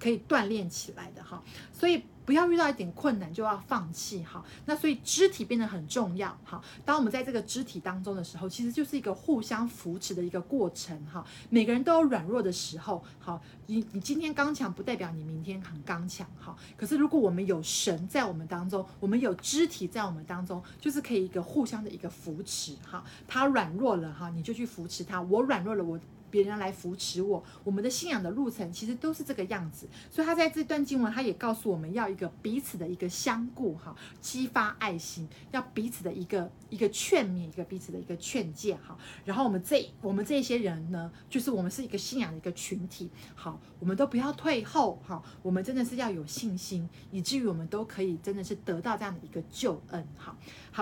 [0.00, 1.42] 可以锻炼起来的哈。
[1.72, 2.02] 所以。
[2.24, 6.62] 不要遇到一点困难就要放弃哈，那所以肢体变得很重要哈。
[6.84, 11.24] 当我们在这个肢体当中的时候，其实就是一个互相扶持的一个过程哈。
[11.50, 16.56] 每个人都有软弱的时候，好，你你今天刚强不代表你明天很刚强哈。
[16.76, 23.04] 可是如果我们有神在我们当中，我们有肢体在我们当中，就是可以一个互相的一个扶持哈。
[23.26, 25.98] 他软弱了哈，你就去扶持他；我软弱了，我。
[26.32, 29.86] 别人来扶持我，我们的信仰的路程其实都是这个样子。
[30.10, 38.96] 所以他在这段经文，他也告诉我们要一个彼此的一个相顾哈，激发爱心，要彼此的一个一个劝勉，一个彼此的一个劝诫哈。
[39.26, 50.34] 然后我们这我们这些人呢，就是我们是一个信仰的一个群体，好，我们都不要退后哈，我们真的是要有信心，以至于我们都可以真的是得到这样的一个救恩哈。
[50.34, 50.36] 好。